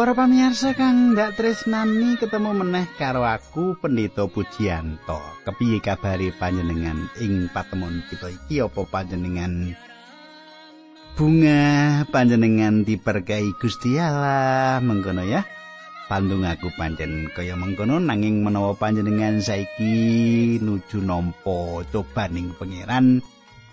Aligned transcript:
Para 0.00 0.16
pamirsa 0.16 0.72
kang 0.72 1.12
ndak 1.12 1.36
tresnani 1.36 2.16
ketemu 2.16 2.56
meneh 2.56 2.88
karo 2.96 3.20
aku 3.20 3.76
Pendeta 3.76 4.24
Pujianto. 4.24 5.20
Kepiye 5.44 5.76
kabare 5.84 6.32
panjenengan 6.40 7.12
ing 7.20 7.52
patemon 7.52 8.00
kita 8.08 8.32
iki 8.32 8.64
apa 8.64 8.80
panjenengan 8.88 9.76
bunga 11.20 12.08
panjenengan 12.08 12.80
diberkahi 12.80 13.52
Gusti 13.60 14.00
Allah 14.00 14.80
mengkono 14.80 15.20
ya. 15.20 15.44
Pandung 16.08 16.48
aku 16.48 16.72
pancen 16.80 17.28
kaya 17.36 17.52
mengkono 17.60 18.00
nanging 18.00 18.40
menawa 18.40 18.72
panjenengan 18.80 19.44
saiki 19.44 20.56
nuju 20.64 21.04
nampa 21.04 21.84
cobaning 21.92 22.56
pangeran 22.56 23.20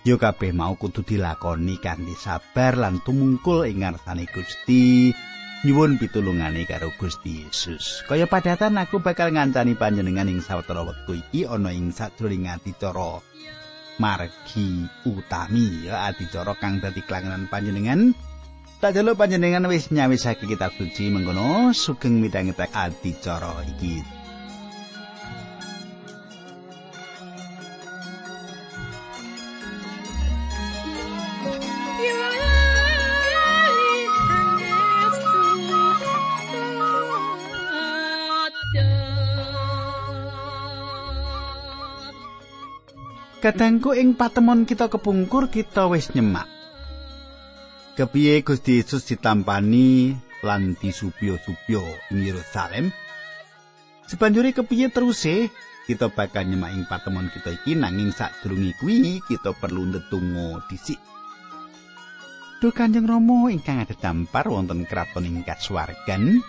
ya 0.04 0.20
kabeh 0.20 0.52
mau 0.52 0.76
kudu 0.76 1.08
dilakoni 1.08 1.80
kanthi 1.80 2.20
sabar 2.20 2.76
lan 2.76 3.00
tumungkul 3.00 3.64
ing 3.64 3.88
ngarsane 3.88 4.28
Gusti. 4.28 5.16
Nyuwun 5.66 5.98
pitulungane 5.98 6.68
karo 6.70 6.94
Gusti 7.02 7.46
Yesus. 7.46 8.06
Kaya 8.06 8.30
padatan 8.30 8.78
aku 8.78 9.02
bakal 9.02 9.34
ngancani 9.34 9.74
panjenengan 9.74 10.30
ing 10.30 10.44
sawetara 10.44 10.86
wektu 10.86 11.18
iki 11.18 11.50
ana 11.50 11.74
ing 11.74 11.90
sadurunge 11.90 12.50
adicara 12.52 13.22
margi 13.98 14.86
utami 15.10 15.90
ya 15.90 16.14
adicara 16.14 16.54
kang 16.62 16.78
dadi 16.78 17.02
klangenan 17.02 17.50
panjenengan. 17.50 18.14
Tak 18.78 18.94
jaluk 18.94 19.18
panjenengan 19.18 19.66
wis 19.66 19.90
nyawisake 19.90 20.46
kitab 20.46 20.70
suci 20.78 21.10
mengkono 21.10 21.74
sugeng 21.74 22.22
midhangetak 22.22 22.70
adicara 22.78 23.66
iki. 23.66 24.17
Kadangku 43.48 43.96
ing 43.96 44.12
patemon 44.12 44.68
kita 44.68 44.92
kepungkur 44.92 45.48
kita 45.48 45.88
wis 45.88 46.12
nyemak. 46.12 46.52
Kepiye 47.96 48.44
Gusti 48.44 48.84
Yesus 48.84 49.08
ditampani 49.08 50.12
lan 50.44 50.76
disupyo-supyo 50.76 51.80
ing 52.12 52.28
Yerusalem? 52.28 52.92
Sebanjuri 54.04 54.52
kepiye 54.52 54.92
teruse 54.92 55.48
kita 55.88 56.12
bakal 56.12 56.44
nyemak 56.44 56.76
ing 56.76 56.84
patemon 56.92 57.32
kita 57.32 57.56
iki 57.56 57.80
nanging 57.80 58.12
sadurunge 58.12 58.76
kuwi 58.84 59.24
kita 59.24 59.56
perlu 59.56 59.96
ndedonga 59.96 60.68
dhisik. 60.68 61.00
Duh 62.60 62.76
Kanjeng 62.76 63.08
Rama 63.08 63.48
ingkang 63.48 63.80
ada 63.80 63.96
dampar 63.96 64.52
wonten 64.52 64.84
kraton 64.84 65.24
ing 65.24 65.48
kasuwargan, 65.48 66.44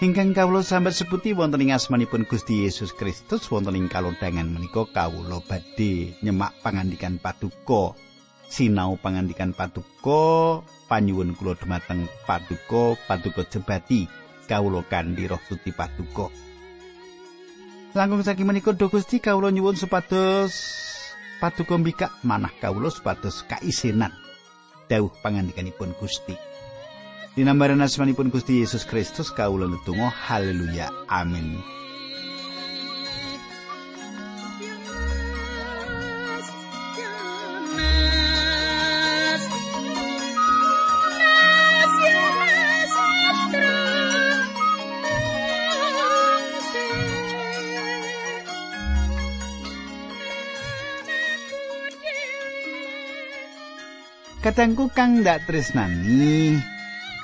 Ingkang 0.00 0.32
kawula 0.32 0.64
sambat 0.64 0.96
sebuti 0.96 1.36
wonten 1.36 1.60
ing 1.60 1.76
asmanipun 1.76 2.24
Gusti 2.24 2.64
Yesus 2.64 2.96
Kristus 2.96 3.44
wonten 3.52 3.76
ing 3.76 3.84
kalodhangan 3.84 4.48
menika 4.48 4.88
kawula 4.88 5.44
badhe 5.44 6.16
nyemak 6.24 6.56
pangandikan 6.64 7.20
paduka. 7.20 7.92
Sinau 8.48 8.96
pangandikan 8.96 9.52
paduka 9.52 10.64
panyuwun 10.88 11.36
kula 11.36 11.52
dumateng 11.52 12.08
paduka 12.24 12.96
paduka 13.04 13.44
jebati 13.44 14.08
kawula 14.48 14.80
kanthi 14.88 15.28
roh 15.28 15.42
suci 15.44 15.68
paduka. 15.68 16.32
Langkung 17.92 18.24
saking 18.24 18.48
menika 18.48 18.72
do 18.72 18.88
Gusti 18.88 19.20
kawula 19.20 19.52
nyuwun 19.52 19.76
supados 19.76 20.56
paduka 21.44 21.76
mbikak 21.76 22.24
manah 22.24 22.56
kawula 22.56 22.88
supados 22.88 23.44
kaisenan 23.44 24.16
dawuh 24.88 25.12
pangandikanipun 25.20 25.92
Gusti 26.00 26.49
Dinambaran 27.40 27.80
asmanipun 27.80 28.28
Gusti 28.28 28.60
Yesus 28.60 28.84
Kristus 28.84 29.32
kawula 29.32 29.64
netunggal 29.64 30.12
haleluya 30.12 30.92
amin. 31.08 31.56
Kadangku 54.44 54.92
kang 54.92 55.24
ndak 55.24 55.48
tresnani 55.48 56.60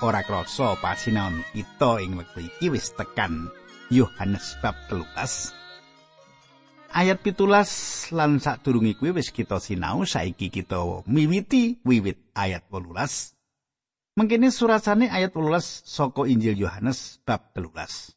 ora 0.05 0.21
krasa 0.21 0.77
pasinaon 0.77 1.41
kita 1.57 2.05
ing 2.05 2.21
wektu 2.21 2.45
iki 2.45 2.69
wis 2.69 2.93
tekan 2.93 3.49
Yohanes 3.89 4.61
bab 4.61 4.77
13 4.93 5.09
ayat 6.93 7.25
pitulas 7.25 7.71
lan 8.13 8.37
sadurunge 8.37 9.01
kuwi 9.01 9.17
wis 9.17 9.33
kita 9.33 9.57
sinau 9.57 10.05
saiki 10.05 10.53
kita 10.53 10.85
miwiti 11.09 11.81
wiwit 11.81 12.21
ayat 12.37 12.69
18 12.69 14.21
mengkene 14.21 14.53
surasane 14.53 15.09
ayat 15.09 15.33
18 15.33 15.65
saka 15.89 16.29
Injil 16.29 16.61
Yohanes 16.61 17.25
bab 17.25 17.57
13 17.57 18.13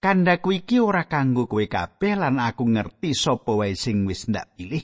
Kandaku 0.00 0.64
iki 0.64 0.82
ora 0.82 1.06
kanggo 1.06 1.46
kowe 1.46 1.62
kabeh 1.62 2.18
lan 2.18 2.42
aku 2.42 2.66
ngerti 2.66 3.14
sapa 3.14 3.54
wae 3.54 3.78
sing 3.78 4.02
wis 4.08 4.26
ndak 4.26 4.50
pilih 4.58 4.82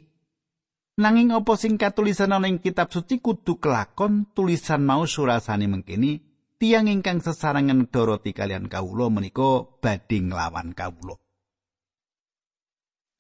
Nanging 0.96 1.28
apa 1.28 1.60
sing 1.60 1.76
katulisan 1.76 2.32
ana 2.32 2.48
ing 2.48 2.56
kitab 2.56 2.88
suci 2.88 3.20
kudu 3.20 3.60
kelakon 3.60 4.32
tulisan 4.32 4.80
mau 4.80 5.04
surasane 5.04 5.68
mengkini 5.68 6.24
tiang 6.56 6.88
ingkang 6.88 7.20
sesarengan 7.20 7.92
Doroti 7.92 8.32
kalian 8.32 8.64
kawula 8.64 9.12
menika 9.12 9.60
badhe 9.76 10.24
nglawan 10.24 10.72
kawula. 10.72 11.20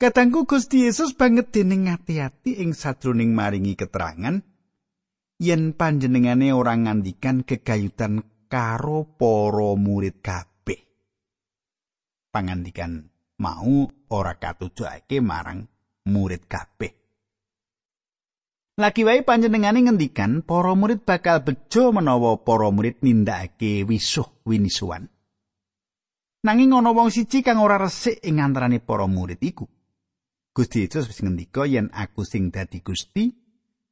Katangku 0.00 0.48
Gusti 0.48 0.88
Yesus 0.88 1.12
banget 1.12 1.52
dening 1.52 1.92
ngati-ati 1.92 2.64
ing 2.64 2.72
sadroning 2.72 3.36
maringi 3.36 3.76
keterangan 3.76 4.40
yen 5.36 5.76
panjenengane 5.76 6.56
ora 6.56 6.72
ngandikan 6.80 7.44
kegayutan 7.44 8.24
karo 8.48 9.04
para 9.20 9.76
murid 9.76 10.24
kabeh. 10.24 10.80
Pangandikan 12.32 13.04
mau 13.36 13.84
ora 14.08 14.40
katujake 14.40 15.20
marang 15.20 15.68
murid 16.08 16.48
kabeh. 16.48 17.05
Lagi 18.76 19.08
wae 19.08 19.24
panjenengane 19.24 19.88
ngendikan 19.88 20.44
para 20.44 20.76
murid 20.76 21.00
bakal 21.00 21.40
bejo 21.40 21.96
menawa 21.96 22.36
para 22.44 22.68
murid 22.68 23.00
nindakake 23.00 23.88
wisuh 23.88 24.28
winisuan. 24.44 25.08
Nanging 26.44 26.76
ana 26.76 26.92
wong 26.92 27.08
siji 27.08 27.40
kang 27.40 27.56
ora 27.56 27.80
resik 27.80 28.20
ing 28.20 28.36
antarané 28.36 28.84
para 28.84 29.08
murid 29.08 29.40
iku. 29.40 29.64
Gusti 30.52 30.84
Yesus 30.84 31.08
wis 31.08 31.24
ngendika 31.24 31.64
yen 31.64 31.88
aku 31.88 32.20
sing 32.28 32.52
dadi 32.52 32.84
Gusti 32.84 33.32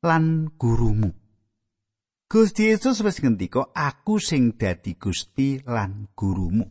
lan 0.04 0.52
gurumu. 0.52 1.08
Gusti 2.28 2.68
Yesus 2.68 3.00
wis 3.00 3.24
ngendika 3.24 3.72
aku 3.72 4.20
sing 4.20 4.52
dadi 4.52 5.00
Gusti 5.00 5.64
lan 5.64 6.12
gurumu. 6.12 6.68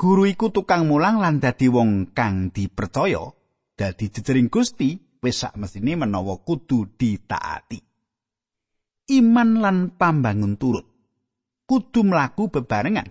Guru 0.00 0.24
iku 0.24 0.48
tukang 0.48 0.88
mulang 0.88 1.20
lan 1.20 1.44
dadi 1.44 1.68
wong 1.68 2.16
kang 2.16 2.48
dipercaya 2.48 3.20
dadi 3.76 4.08
jejering 4.08 4.48
Gusti 4.48 5.03
wis 5.24 5.40
sak 5.40 5.56
mesine 5.56 5.96
menawa 5.96 6.44
kudu 6.44 6.92
ditaati. 7.00 7.80
Iman 9.16 9.64
lan 9.64 9.96
pambangun 9.96 10.60
turut 10.60 10.84
kudu 11.64 12.04
mlaku 12.04 12.52
bebarengan. 12.52 13.08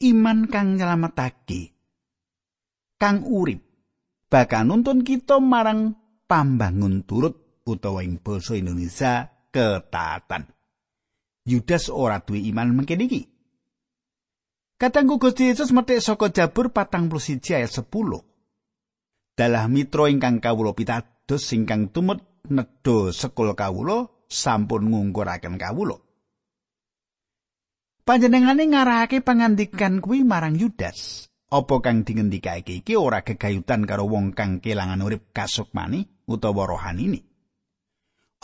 Iman 0.00 0.48
kang 0.48 0.80
nyelametake 0.80 1.76
kang 3.00 3.24
urip 3.24 3.60
bakal 4.28 4.68
nuntun 4.68 5.00
kita 5.04 5.40
marang 5.40 5.96
pambangun 6.28 7.04
turut 7.08 7.64
utawa 7.64 8.04
ing 8.04 8.20
basa 8.20 8.56
Indonesia 8.56 9.28
ketaatan. 9.52 10.44
Yudas 11.48 11.88
ora 11.88 12.20
duwe 12.20 12.44
iman 12.52 12.76
mengkene 12.76 13.04
iki. 13.08 13.22
Katanggu 14.80 15.20
Gusti 15.20 15.52
Yesus 15.52 15.76
metik 15.76 16.00
saka 16.00 16.32
Jabur 16.32 16.72
41 16.72 17.40
ayat 17.52 17.68
10. 17.68 18.29
Dalah 19.40 19.72
mitra 19.72 20.12
ingkang 20.12 20.36
kawula 20.36 20.76
pitados 20.76 21.48
ingkang 21.56 21.88
tumut 21.88 22.44
nedha 22.52 23.08
sekul 23.08 23.56
kawula 23.56 24.12
sampun 24.28 24.92
ngungkuraken 24.92 25.56
kawula. 25.56 25.96
Panjenengane 28.04 28.68
ngarahake 28.68 29.24
pangandikan 29.24 30.04
kuwi 30.04 30.28
marang 30.28 30.60
Yudas. 30.60 31.24
Apa 31.48 31.80
kang 31.80 32.04
dingendikake 32.04 32.84
iki 32.84 33.00
ora 33.00 33.24
gegayutan 33.24 33.88
karo 33.88 34.06
wong 34.06 34.36
kang 34.36 34.60
kelangan 34.60 35.00
urip 35.00 35.32
kasukmani 35.32 36.04
utawa 36.28 36.68
rohani. 36.68 37.24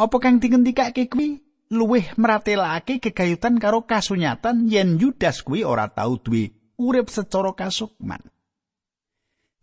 Apa 0.01 0.17
kang 0.17 0.41
dingendikake 0.41 1.13
kuwi 1.13 1.45
luwih 1.77 2.09
meratelake 2.17 3.05
gegayutan 3.05 3.61
karo 3.61 3.85
kasunyatan 3.85 4.65
yen 4.73 4.97
Yudas 4.97 5.45
kuwi 5.45 5.61
ora 5.61 5.93
tau 5.93 6.17
duwe 6.17 6.57
urip 6.81 7.13
secara 7.13 7.53
kasukman. 7.53 8.25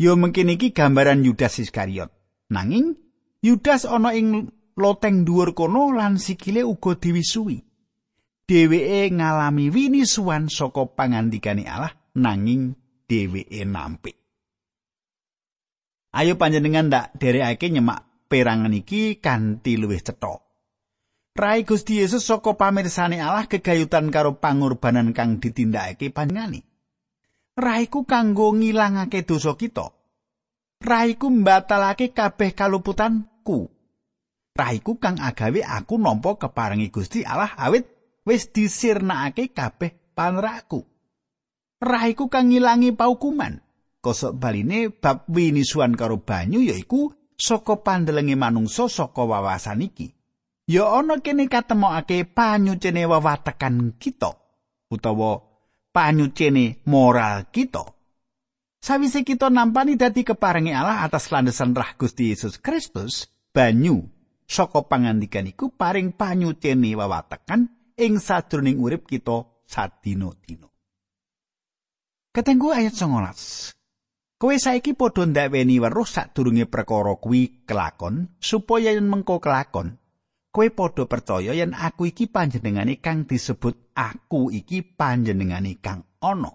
Yo 0.04 0.20
mungkin 0.20 0.52
iki 0.52 0.76
gambaran 0.76 1.24
Yudas 1.24 1.64
Iskariot. 1.64 2.12
Nanging 2.52 3.00
Yudas 3.40 3.88
ana 3.88 4.12
ing 4.12 4.52
loteng 4.76 5.24
dhuwur 5.24 5.56
kono 5.56 5.96
lan 5.96 6.20
sikile 6.20 6.68
uga 6.68 7.00
diwisuwi. 7.00 7.64
dheweke 8.44 9.16
ngalami 9.16 9.72
winisuan 9.72 10.52
saka 10.52 10.84
pangandikane 10.92 11.64
Allah 11.64 11.96
nanging 12.20 12.76
dheweke 13.08 13.64
nampik. 13.64 14.20
Ayo 16.14 16.38
panjenengan 16.38 16.94
ndak 16.94 17.18
derekake 17.18 17.74
nyemak 17.74 18.30
perangan 18.30 18.76
iki 18.76 19.18
kanthi 19.18 19.80
luwih 19.80 20.04
cetha. 20.04 20.38
Rai 21.34 21.66
Gusti 21.66 21.98
Yesus 21.98 22.30
saka 22.30 22.54
pamirsane 22.54 23.18
Allah 23.18 23.50
kegayutan 23.50 24.14
karo 24.14 24.38
pangorbanan 24.38 25.18
kang 25.18 25.42
ditindakake 25.42 26.14
panjenengane. 26.14 26.62
Raiku 27.54 28.04
kanggo 28.04 28.54
ngilangake 28.54 29.26
dosa 29.26 29.54
kita. 29.54 29.94
Raiku 30.82 31.30
mbatalake 31.30 32.12
kabeh 32.12 32.52
kaluputanku. 32.58 33.70
Raiku 34.54 34.98
kang 34.98 35.18
agawe 35.22 35.62
aku 35.66 35.98
nampa 35.98 36.38
keparengi 36.38 36.94
Gusti 36.94 37.26
Allah 37.26 37.54
awit 37.58 37.90
wis 38.26 38.50
disirnakake 38.50 39.54
kabeh 39.54 40.14
panraku. 40.18 40.86
Raiku 41.82 42.30
kang 42.30 42.50
ngilangi 42.50 42.94
paukuman. 42.94 43.64
kosok 44.04 44.36
baline 44.36 44.92
bab 44.92 45.24
winisuan 45.32 45.96
karo 45.96 46.20
banyu 46.20 46.60
yaiku 46.60 47.16
saka 47.40 47.80
pandelenge 47.80 48.36
manungsa 48.36 48.92
saka 48.92 49.24
wawasan 49.24 49.88
iki 49.88 50.12
ya 50.68 51.00
ana 51.00 51.24
kene 51.24 51.48
katemokake 51.48 52.28
panyucene 52.28 53.08
wawatekan 53.08 53.96
kita 53.96 54.36
utawa 54.92 55.53
panyucene 55.94 56.82
moral 56.90 57.54
kita. 57.54 57.86
Sawise 58.84 59.24
kita 59.24 59.48
nampani 59.48 59.96
dadi 59.96 60.28
keparengi 60.28 60.76
Allah 60.76 61.08
atas 61.08 61.32
landesan 61.32 61.72
rah 61.72 61.96
Gusti 61.96 62.34
Yesus 62.34 62.60
Kristus 62.60 63.32
banyu. 63.54 64.04
Saka 64.44 64.84
pangandikan 64.84 65.48
iku 65.48 65.72
paring 65.72 66.12
panyucene 66.12 66.92
wawatekan 67.00 67.72
ing 67.96 68.20
sadroning 68.20 68.76
urip 68.84 69.08
kita 69.08 69.48
sadina-dina. 69.64 70.68
Ketenggu 72.36 72.76
ayat 72.76 72.92
19. 72.92 73.72
Kowe 74.36 74.56
saiki 74.60 74.92
padha 75.00 75.24
ndakweni 75.24 75.80
weruh 75.80 76.04
sadurunge 76.04 76.68
perkara 76.68 77.16
kuwi 77.16 77.64
kelakon 77.64 78.36
supaya 78.44 78.92
yen 78.92 79.08
mengko 79.08 79.40
kelakon 79.40 79.96
kowe 80.54 80.70
padha 80.70 81.10
percaya 81.10 81.58
yen 81.58 81.74
aku 81.74 82.14
iki 82.14 82.30
panjenengane 82.30 83.02
kang 83.02 83.26
disebut 83.26 83.98
aku 83.98 84.54
iki 84.54 84.86
panjenengane 84.86 85.82
kang 85.82 86.06
ana. 86.22 86.54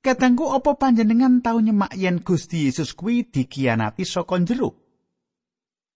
Katangku 0.00 0.48
apa 0.56 0.80
panjenengan 0.80 1.44
tau 1.44 1.60
nyemak 1.60 1.92
yen 1.92 2.24
Gusti 2.24 2.64
Yesus 2.64 2.96
kuwi 2.96 3.28
dikianati 3.28 4.08
saka 4.08 4.40
jero? 4.40 4.72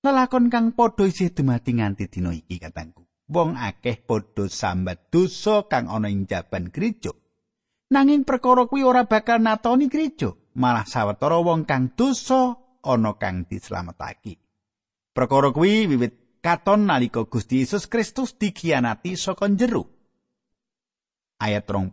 Lelakon 0.05 0.53
kang 0.53 0.77
padha 0.77 1.09
isih 1.09 1.33
dumati 1.33 1.81
nganti 1.81 2.13
dina 2.13 2.37
iki 2.37 2.61
katangku. 2.61 3.09
Wong 3.33 3.57
akeh 3.57 4.05
padha 4.05 4.53
sambat 4.53 5.09
dosa 5.09 5.65
kang 5.65 5.89
ana 5.89 6.13
ing 6.13 6.29
jaban 6.29 6.69
gereja. 6.69 7.17
Nanging 7.89 8.29
perkara 8.29 8.69
kuwi 8.69 8.85
ora 8.85 9.09
bakal 9.09 9.41
natoni 9.41 9.89
gereja, 9.89 10.35
malah 10.61 10.85
sawetara 10.85 11.41
wong 11.41 11.65
kang 11.65 11.97
dosa 11.97 12.53
ana 12.85 13.17
kang 13.17 13.49
dislametake. 13.49 14.42
Perkara 15.13 15.53
kuwi 15.53 15.87
wiwit 15.87 16.41
katon 16.41 16.89
nalika 16.89 17.25
Gusti 17.25 17.61
Yesus 17.61 17.85
Kristus 17.87 18.33
dikianati 18.41 19.17
saka 19.17 19.49
jero. 19.49 19.85
Ayat 21.39 21.69
20. 21.69 21.93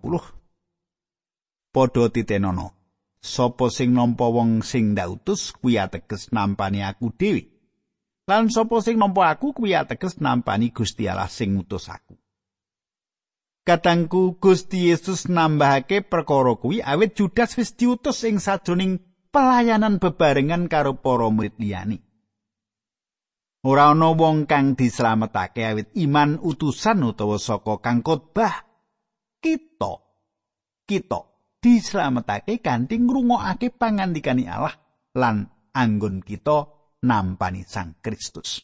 Padha 1.73 2.09
titenono. 2.09 2.71
Sopo 3.19 3.67
sing 3.69 3.91
nampa 3.91 4.31
wong 4.31 4.63
sing 4.63 4.95
ndautus 4.95 5.51
kuwi 5.51 5.75
ateges 5.75 6.31
nampani 6.31 6.79
aku 6.83 7.11
dhewe. 7.19 7.51
Lan 8.27 8.47
sapa 8.47 8.79
sing 8.81 8.95
nampa 8.95 9.27
aku 9.29 9.51
kuwi 9.53 9.75
ateges 9.75 10.23
nampani 10.23 10.71
Gusti 10.71 11.09
Allah 11.11 11.27
sing 11.27 11.59
ngutus 11.59 11.91
aku. 11.91 12.15
Katangku 13.67 14.39
Gusti 14.39 14.87
Yesus 14.87 15.27
nambahake 15.27 16.01
perkara 16.01 16.55
kuwi 16.55 16.79
awit 16.81 17.19
Judas 17.19 17.57
wis 17.59 17.75
diutus 17.75 18.23
ing 18.23 18.39
sajroning 18.39 19.03
pelayanan 19.35 19.99
bebarengan 19.99 20.71
karo 20.71 20.95
para 21.03 21.27
murid 21.27 21.59
liyane. 21.59 22.08
Ora 23.59 23.91
ana 23.91 24.15
wong 24.15 24.47
kang 24.47 24.79
dislametake 24.79 25.67
awit 25.67 25.91
iman 25.99 26.39
utusan 26.39 27.03
utawa 27.03 27.35
saka 27.35 27.83
kang 27.83 27.99
khotbah. 27.99 28.63
Kita 29.39 29.93
kita 30.87 31.19
dislametake 31.59 32.63
kanthi 32.63 32.95
ngrungokake 33.03 33.75
pangandikane 33.75 34.47
Allah 34.47 34.75
lan 35.19 35.47
anggon 35.75 36.23
kita 36.23 36.71
nampani 37.03 37.67
Sang 37.67 37.99
Kristus. 37.99 38.63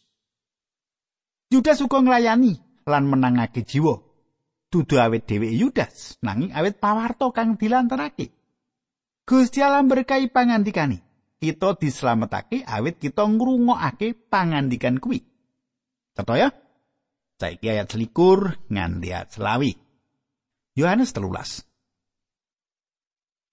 Judas 1.51 1.83
uga 1.83 2.01
nglayani 2.01 2.55
lan 2.89 3.03
menangake 3.05 3.67
jiwa 3.67 3.99
dudu 4.73 4.97
awet 4.97 5.29
dheweke 5.29 5.55
Yudas 5.55 6.17
nanging 6.25 6.51
awet 6.51 6.81
pawarto 6.81 7.29
kang 7.29 7.55
dilantarake 7.55 8.33
Gusti 9.23 9.61
Allah 9.61 9.85
berkahi 9.85 10.27
pangandikane 10.33 11.04
kita 11.45 11.77
dislametake 11.77 12.65
awet 12.65 12.97
kita 12.97 13.21
ngrungokake 13.29 14.17
pangandikan 14.27 14.97
kuwi. 14.97 15.21
Cetha 16.17 16.35
ya 16.35 16.49
saiki 17.37 17.67
ayat 17.69 17.91
selikur 17.91 18.57
nganti 18.71 19.13
ayat 19.13 19.29
selawi. 19.35 19.77
Yohanes 20.75 21.13
telulas. 21.13 21.63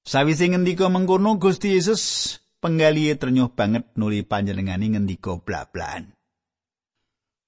Sawise 0.02 0.50
ngendika 0.50 0.90
mengkono 0.90 1.38
Gusti 1.38 1.78
Yesus 1.78 2.34
penggalihe 2.58 3.14
ternyuh 3.14 3.54
banget 3.54 3.86
nuli 3.94 4.26
panjenengane 4.26 4.98
ngendika 4.98 5.38
blablaan 5.38 6.10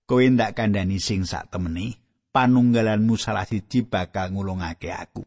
Kowe 0.05 0.21
ndak 0.21 0.55
kandhani 0.55 1.01
sing 1.01 1.25
sak 1.25 1.49
temene 1.49 1.97
panunggalanmu 2.29 3.17
salah 3.17 3.49
siji 3.49 3.89
bakal 3.89 4.37
ngulungake 4.37 4.93
aku. 4.93 5.25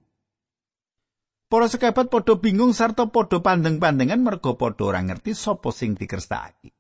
Para 1.48 1.72
sekabat 1.72 2.12
padha 2.12 2.36
bingung 2.36 2.76
sarta 2.76 3.08
padha 3.08 3.40
pandeng-pandengan 3.40 4.20
merga 4.20 4.52
padha 4.60 4.84
ora 4.84 5.00
ngerti 5.00 5.32
sapa 5.32 5.72
sing 5.72 5.96
dikerstakake. 5.96 6.76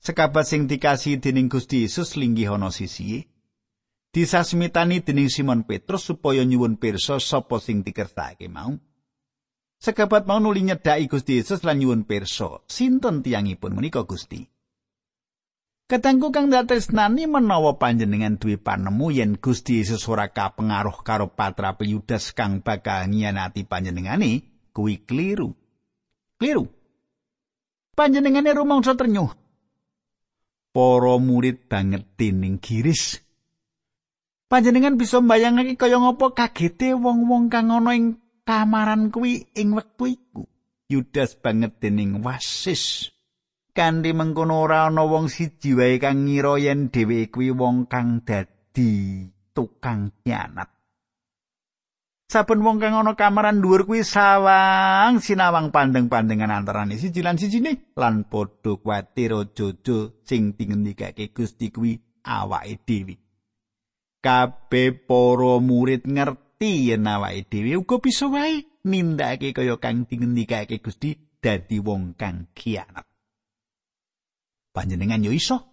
Sekabat 0.00 0.48
sing 0.48 0.64
dikasih 0.64 1.20
dening 1.20 1.52
Gusti 1.52 1.84
Yesus 1.84 2.16
linggih 2.16 2.56
ana 2.56 2.72
sisihe. 2.72 3.28
Disasmitani 4.16 5.04
dening 5.04 5.28
Simon 5.28 5.68
Petrus 5.68 6.08
supaya 6.08 6.40
nyuwun 6.40 6.80
pirsa 6.80 7.20
sapa 7.20 7.60
sing 7.60 7.84
dikerstakake 7.84 8.48
mau. 8.48 8.72
Sekabat 9.76 10.24
mau 10.24 10.40
nuli 10.40 10.64
nyedhaki 10.64 11.04
Gusti 11.12 11.36
Yesus 11.36 11.60
lan 11.60 11.76
nyuwun 11.76 12.08
pirsa, 12.08 12.64
sinten 12.64 13.20
tiyangipun 13.20 13.76
menika 13.76 14.08
Gusti? 14.08 14.55
Katengku 15.86 16.34
kang 16.34 16.50
datresnani 16.50 17.30
menawa 17.30 17.78
panjenengan 17.78 18.42
duwe 18.42 18.58
panemu 18.58 19.06
yen 19.14 19.32
Gusti 19.38 19.78
Yesus 19.78 20.02
ora 20.10 20.26
kapengaruh 20.34 21.06
karo 21.06 21.30
patra 21.30 21.78
Yudas 21.78 22.34
kang 22.34 22.58
bakal 22.58 23.06
nyianati 23.06 23.62
panjenengane, 23.62 24.42
kuwi 24.74 25.06
kliru. 25.06 25.54
Kliru. 26.42 26.66
Panjenengane 27.94 28.50
rumangsa 28.50 28.98
ternyuh. 28.98 29.30
Para 30.74 31.14
murid 31.22 31.70
banget 31.70 32.02
dening 32.18 32.58
giris. 32.58 33.22
Panjenengan 34.50 34.98
bisa 34.98 35.22
mbayangake 35.22 35.78
kaya 35.78 36.02
ngapa 36.02 36.34
kagete 36.34 36.98
wong-wong 36.98 37.46
kang 37.46 37.70
ana 37.70 37.94
ing 37.94 38.18
kamaran 38.42 39.14
kuwi 39.14 39.54
ing 39.54 39.70
wektu 39.70 40.18
iku. 40.18 40.50
Yudas 40.90 41.38
banget 41.38 41.78
dening 41.78 42.26
wasis. 42.26 43.15
Kanthi 43.76 44.16
mengkono 44.16 44.64
ora 44.64 44.88
ana 44.88 45.04
wong 45.04 45.28
siji 45.28 45.76
wae 45.76 46.00
kang 46.00 46.24
ngira 46.24 46.56
yen 46.56 46.88
dheweke 46.88 47.28
kuwi 47.28 47.52
wong 47.52 47.84
kang 47.92 48.24
dadi 48.24 48.90
tukang 49.52 50.16
kianat. 50.24 50.72
Saben 52.26 52.64
wong 52.66 52.82
kang 52.82 52.98
ana 52.98 53.14
kamaran 53.14 53.62
dhuwur 53.62 53.86
kuwi 53.86 54.02
sawang 54.02 55.22
sinawang 55.22 55.70
pandeng-pandengan 55.70 56.50
antarane 56.50 56.98
siji 56.98 57.22
lan 57.22 57.38
sijine 57.38 57.94
lan 57.94 58.26
padha 58.26 58.74
kuwatir 58.82 59.30
jojo 59.54 60.18
sing 60.26 60.58
dingendikake 60.58 61.30
Gusti 61.30 61.70
kuwi 61.70 61.94
awake 62.26 62.82
dhewe. 62.82 63.14
Kabeh 64.18 65.06
para 65.06 65.62
murid 65.62 66.02
ngerti 66.02 66.90
yen 66.90 67.06
awake 67.06 67.46
dhewe 67.46 67.78
uga 67.78 68.02
bisa 68.02 68.26
wae 68.26 68.66
nindakake 68.82 69.54
kaya 69.54 69.78
kang 69.78 70.10
dingendikake 70.10 70.82
Gusti 70.82 71.14
dadi 71.38 71.78
wong 71.78 72.18
kang 72.18 72.50
kianat. 72.58 73.05
Panjenengan 74.76 75.24
yo 75.24 75.32
iso. 75.32 75.64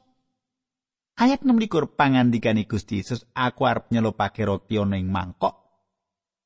Ayat 1.19 1.43
16 1.43 2.00
pangandikane 2.00 2.63
Gusti 2.63 3.03
Yesus, 3.03 3.27
aku 3.36 3.67
arep 3.67 3.91
nyelupake 3.91 4.48
roti 4.48 4.79
ana 4.79 4.95
ing 4.95 5.12
mangkok. 5.12 5.60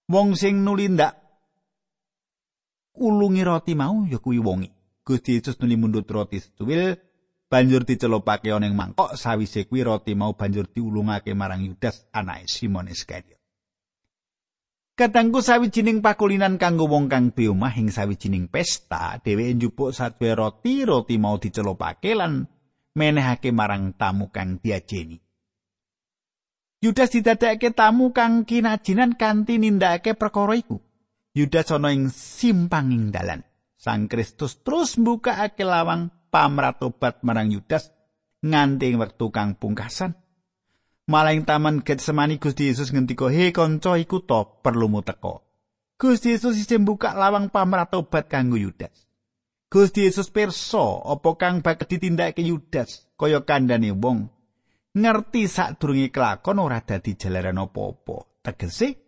Wong 0.10 0.34
sing 0.34 0.66
nuli 0.66 0.90
ndak 0.90 1.14
ulungi 2.98 3.46
roti 3.46 3.78
mau 3.78 4.04
ya 4.10 4.18
kuwi 4.18 4.42
wongi. 4.42 4.74
Gusti 5.06 5.38
Yesus 5.40 5.62
nuli 5.62 5.78
mundut 5.78 6.10
roti 6.10 6.42
setuwil 6.42 7.00
banjur 7.48 7.88
dicelupake 7.88 8.52
ana 8.52 8.68
ing 8.68 8.76
mangkok 8.76 9.16
sawise 9.16 9.70
kuwi 9.70 9.88
roti 9.88 10.18
mau 10.18 10.36
banjur 10.36 10.68
diulungake 10.68 11.32
marang 11.32 11.64
Yudas 11.64 12.10
anake 12.12 12.50
Simon 12.52 12.92
Iskariot. 12.92 13.37
Katangku 14.98 15.46
sawijining 15.46 16.02
pakulinan 16.02 16.58
kanggo 16.58 16.90
wong 16.90 17.06
kang 17.06 17.30
beomah 17.30 17.70
ing 17.78 17.94
sawijining 17.94 18.50
pesta, 18.50 19.22
dheweke 19.22 19.54
njupuk 19.54 19.94
satwe 19.94 20.34
roti, 20.34 20.90
roti 20.90 21.22
mau 21.22 21.38
dicelupake 21.38 22.18
lan 22.18 22.50
menehake 22.98 23.54
marang 23.54 23.94
tamu 23.94 24.34
kang 24.34 24.58
diajeni. 24.58 25.22
Yudas 26.82 27.14
didadekake 27.14 27.78
tamu 27.78 28.10
kang 28.10 28.42
kinajinan 28.42 29.14
kanthi 29.14 29.62
nindakake 29.62 30.18
perkara 30.18 30.58
iku. 30.58 30.82
Yudas 31.38 31.70
ana 31.70 31.94
ing 31.94 32.10
simpanging 32.10 33.14
dalan. 33.14 33.46
Sang 33.78 34.10
Kristus 34.10 34.66
terus 34.66 34.98
mbukakake 34.98 35.62
lawang 35.62 36.10
pamratobat 36.34 37.22
marang 37.22 37.54
Yudas 37.54 37.94
nganti 38.42 38.98
wektu 38.98 39.30
kang 39.30 39.62
pungkasan. 39.62 40.18
Malah 41.08 41.32
ing 41.32 41.48
taman 41.48 41.88
Getsemani 41.88 42.36
Gusti 42.36 42.68
Yesus 42.68 42.92
ngendika, 42.92 43.32
"He 43.32 43.56
kanca 43.56 43.96
iku 43.96 44.28
to 44.28 44.60
perlu 44.60 44.92
mu 44.92 45.00
teka." 45.00 45.40
Gusti 45.96 46.36
Yesus 46.36 46.60
isih 46.60 46.84
mbukak 46.84 47.16
lawang 47.16 47.48
pamratobat 47.48 48.28
kanggo 48.28 48.60
Yudas. 48.60 49.08
Gusti 49.72 50.04
Yesus 50.04 50.28
pirsa 50.32 51.04
apa 51.08 51.40
kang 51.40 51.64
bakal 51.64 51.88
ditindakake 51.88 52.44
Yudas 52.44 53.08
kaya 53.16 53.44
kandhane 53.44 53.96
wong 53.96 54.28
ngerti 54.96 55.48
sadurunge 55.48 56.12
kelakon 56.12 56.60
ora 56.60 56.84
dadi 56.84 57.16
jalaran 57.16 57.60
apa-apa. 57.60 58.44
Tegese 58.44 59.00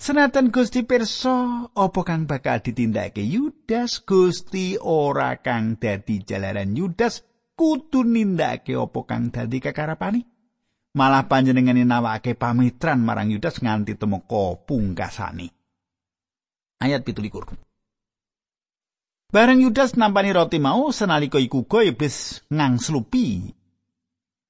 senajan 0.00 0.48
Gusti 0.48 0.88
pirsa 0.88 1.68
apa 1.68 2.00
kang 2.00 2.24
bakal 2.24 2.64
ditindakake 2.64 3.24
Yudas, 3.28 4.00
Gusti 4.04 4.80
ora 4.80 5.36
kang 5.44 5.76
dadi 5.76 6.24
jalaran 6.24 6.72
Yudas 6.76 7.24
kudu 7.56 8.08
nindakake 8.08 8.72
apa 8.72 9.00
kang 9.04 9.28
dadi 9.28 9.60
kekarepane. 9.60 10.32
Malah 10.92 11.24
panjenengane 11.24 11.88
nawake 11.88 12.36
pamitran 12.36 13.00
marang 13.00 13.32
Yudas 13.32 13.64
nganti 13.64 13.96
temeka 13.96 14.60
pungkasane. 14.68 15.48
Ayat 16.84 17.00
17. 17.08 17.32
Bareng 19.32 19.64
Yudas 19.64 19.96
nampani 19.96 20.36
roti 20.36 20.60
mau 20.60 20.92
senalika 20.92 21.40
iku 21.40 21.64
go 21.64 21.80
iblis 21.80 22.44
ngangslupi 22.52 23.56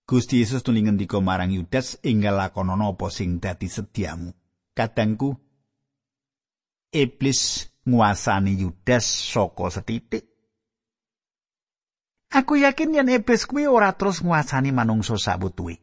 Gusti 0.02 0.42
Yesus 0.42 0.66
tuli 0.66 0.82
ngendika 0.82 1.22
marang 1.22 1.54
Yudas 1.54 2.02
enggal 2.02 2.34
lakonono 2.34 2.90
apa 2.90 3.06
sing 3.06 3.38
dadi 3.38 3.70
sediamu. 3.70 4.34
Kadangku 4.74 5.30
iblis 6.90 7.70
nguasani 7.86 8.58
Yudas 8.58 9.06
saka 9.06 9.70
setitik. 9.70 10.26
Aku 12.32 12.58
yakin 12.58 12.96
yen 12.96 13.12
iblis 13.12 13.46
kuwi 13.46 13.70
ora 13.70 13.94
terus 13.94 14.24
nguasani 14.24 14.72
manungsa 14.74 15.14
sabutuhe. 15.14 15.81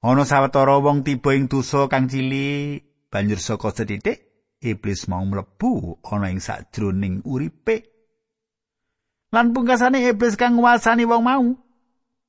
Ana 0.00 0.24
sawetara 0.24 0.80
wong 0.80 1.04
tiba 1.04 1.36
ing 1.36 1.44
dosa 1.44 1.84
kang 1.84 2.08
cilik 2.08 3.12
banjur 3.12 3.36
saka 3.36 3.68
setitik 3.68 4.18
iblis 4.64 5.04
mau 5.12 5.20
mlebu 5.28 6.00
ana 6.08 6.32
ing 6.32 6.40
sajroning 6.40 7.20
uripe. 7.28 7.84
Lan 9.28 9.52
pungkasane 9.52 10.00
iblis 10.08 10.40
kang 10.40 10.56
nguasani 10.56 11.04
wong 11.04 11.22
mau 11.22 11.44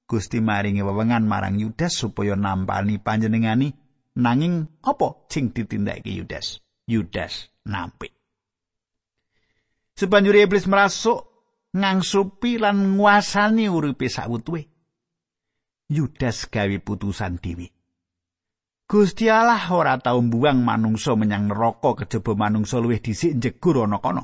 Gusti 0.04 0.44
maringi 0.44 0.84
wewengan 0.84 1.24
marang 1.24 1.56
Yudas 1.56 1.96
supaya 1.96 2.36
nampani 2.36 3.00
panjenengani 3.00 3.72
nanging 4.20 4.68
apa 4.84 5.24
sing 5.32 5.56
ditindakake 5.56 6.12
Yudas? 6.12 6.60
Yudas 6.92 7.48
nampi 7.64 8.12
Sebanjuri 9.96 10.44
iblis 10.44 10.68
merasuk 10.68 11.24
ngangsupi 11.72 12.60
lan 12.60 13.00
nguasani 13.00 13.72
uripe 13.72 14.12
sawutuwe 14.12 14.71
Yudas 15.92 16.48
gawe 16.48 16.78
putusan 16.80 17.44
dhewe 17.44 17.68
Gusti 18.88 19.28
Allah 19.28 19.60
ora 19.76 20.00
tau 20.00 20.24
mbuang 20.24 20.64
manungsa 20.64 21.20
menyang 21.20 21.52
neraka 21.52 22.00
kejaba 22.00 22.48
manungsa 22.48 22.80
luwih 22.80 23.04
dhisik 23.04 23.36
njegur 23.36 23.84
ana 23.84 24.00
kono 24.00 24.24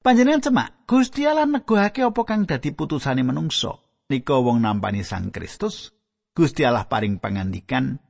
Panjenengan 0.00 0.40
cemak, 0.40 0.88
Gusti 0.88 1.28
Allah 1.28 1.44
negohake 1.44 2.00
apa 2.00 2.24
kang 2.24 2.48
dadi 2.48 2.72
putusane 2.72 3.20
manungsa. 3.20 3.76
Nika 4.08 4.32
wong 4.40 4.64
nampani 4.64 5.04
Sang 5.04 5.28
Kristus, 5.28 5.92
Gusti 6.32 6.64
Allah 6.64 6.88
paring 6.88 7.20
pangandikan, 7.20 8.00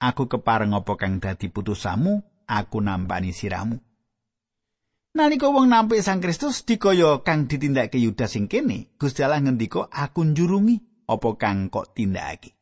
aku 0.00 0.24
kepareng 0.24 0.72
apa 0.72 0.96
kang 0.96 1.20
dadi 1.20 1.52
putusamu, 1.52 2.24
aku 2.48 2.80
nampani 2.80 3.36
siramu. 3.36 3.76
Nalika 5.12 5.52
wong 5.52 5.68
nampi 5.68 6.00
Sang 6.00 6.24
Kristus 6.24 6.64
dikaya 6.64 7.20
kang 7.20 7.44
ditindakake 7.44 8.00
Yudas 8.00 8.32
sing 8.32 8.48
kene, 8.48 8.96
Gusti 8.96 9.20
Allah 9.20 9.44
ngendika, 9.44 9.92
aku 9.92 10.24
njurungi 10.24 10.93
apa 11.04 11.28
kang 11.36 11.68
kok 11.68 11.92
tindakake. 11.96 12.56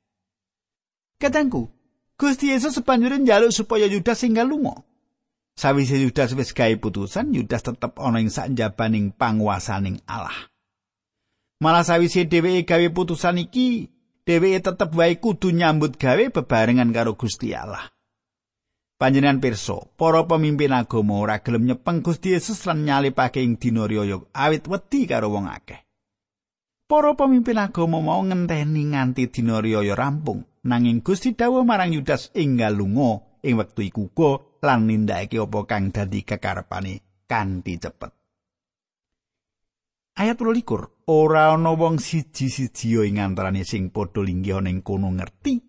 Katangku, 1.19 1.71
Gusti 2.19 2.51
Yesus 2.51 2.75
sepanjure 2.75 3.19
njaluk 3.19 3.55
supaya 3.55 3.87
Yudas 3.87 4.23
singgal 4.23 4.51
lunga. 4.51 4.83
Sawise 5.53 6.01
Yudas 6.01 6.33
wis 6.33 6.55
gawe 6.57 6.75
putusan, 6.81 7.35
Yudas 7.35 7.63
tetep 7.63 7.99
ana 8.01 8.19
ing 8.23 8.33
sanjabaning 8.33 9.13
panguasaning 9.13 10.01
Allah. 10.09 10.49
Malah 11.63 11.87
sawise 11.87 12.27
dheweke 12.27 12.67
gawe 12.67 12.87
putusan 12.91 13.39
iki, 13.39 13.91
dheweke 14.27 14.65
tetep 14.65 14.91
wae 14.95 15.19
kudu 15.21 15.51
nyambut 15.51 15.99
gawe 15.99 16.31
bebarengan 16.31 16.91
karo 16.91 17.15
Gusti 17.15 17.55
Allah. 17.55 17.91
Panjenengan 19.03 19.43
pirsa, 19.43 19.83
para 19.99 20.23
pemimpin 20.31 20.71
agama 20.71 21.19
ora 21.19 21.43
gelem 21.43 21.67
nyepeng 21.67 22.07
Gusti 22.07 22.39
Yesus 22.39 22.63
lan 22.71 22.87
nyalipake 22.87 23.43
ing 23.43 23.59
dina 23.59 23.83
riyaya 23.83 24.23
awit 24.31 24.71
wedi 24.71 25.11
karo 25.11 25.27
wong 25.35 25.51
akeh. 25.51 25.82
Para 26.93 27.17
pemimpin 27.17 27.57
agama 27.57 28.05
mau 28.05 28.21
ngenteni 28.21 28.93
nganti 28.93 29.33
dina 29.33 29.65
riyaya 29.65 29.97
rampung, 29.97 30.45
nanging 30.69 31.01
Gusti 31.01 31.33
dawuh 31.33 31.65
marang 31.65 31.97
Yudas 31.97 32.29
enggal 32.37 32.77
lunga 32.77 33.41
ing 33.41 33.57
wektu 33.57 33.89
iku 33.89 34.13
uga 34.13 34.61
lan 34.61 34.85
nindakake 34.85 35.41
apa 35.41 35.65
kang 35.65 35.89
dadi 35.89 36.21
kekarepane 36.21 37.25
kanthi 37.25 37.81
cepet. 37.81 38.13
Ayat 40.21 40.37
22 40.37 41.09
ora 41.09 41.57
ana 41.57 41.73
wong 41.73 41.97
siji-siji 41.97 43.01
ing 43.09 43.25
antarané 43.25 43.65
sing 43.65 43.89
padha 43.89 44.21
linggih 44.21 44.61
ning 44.61 44.85
kono 44.85 45.09
ngerti 45.17 45.65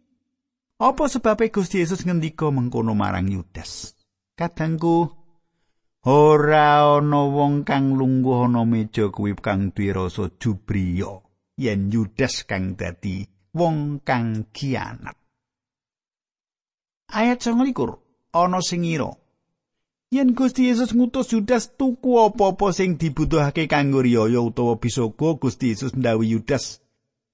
apa 0.84 1.08
sebabe 1.08 1.48
Gusti 1.48 1.80
Yesus 1.80 2.04
ngendika 2.04 2.52
mengkono 2.52 3.00
marang 3.00 3.32
Yudas. 3.32 3.96
Kadangku 4.36 5.23
ora 6.04 7.00
ana 7.00 7.24
wong 7.32 7.64
kang 7.64 7.96
lungguh 7.96 8.52
ana 8.52 8.68
meja 8.68 9.08
kuwi 9.08 9.40
kang 9.40 9.72
duwe 9.72 9.96
rasa 9.96 10.28
jubriya 10.36 11.24
yen 11.56 11.88
Yudas 11.88 12.44
kang 12.44 12.76
dadi 12.76 13.24
wong 13.56 14.04
kang 14.04 14.52
kianat. 14.52 15.16
Ayat 17.08 17.40
29 17.40 18.36
ana 18.36 18.60
sing 18.60 18.84
ngira 18.84 19.16
yen 20.12 20.36
Gusti 20.36 20.68
Yesus 20.68 20.92
ngutus 20.92 21.32
Yudas 21.32 21.72
tuku 21.80 22.20
apa-apa 22.20 22.76
sing 22.76 23.00
dibutuhake 23.00 23.72
kanggo 23.72 24.04
riyaya 24.04 24.44
utawa 24.44 24.76
bisa 24.76 25.08
go 25.08 25.40
Gusti 25.40 25.72
Yesus 25.72 25.96
ndawi 25.96 26.36
Yudas 26.36 26.84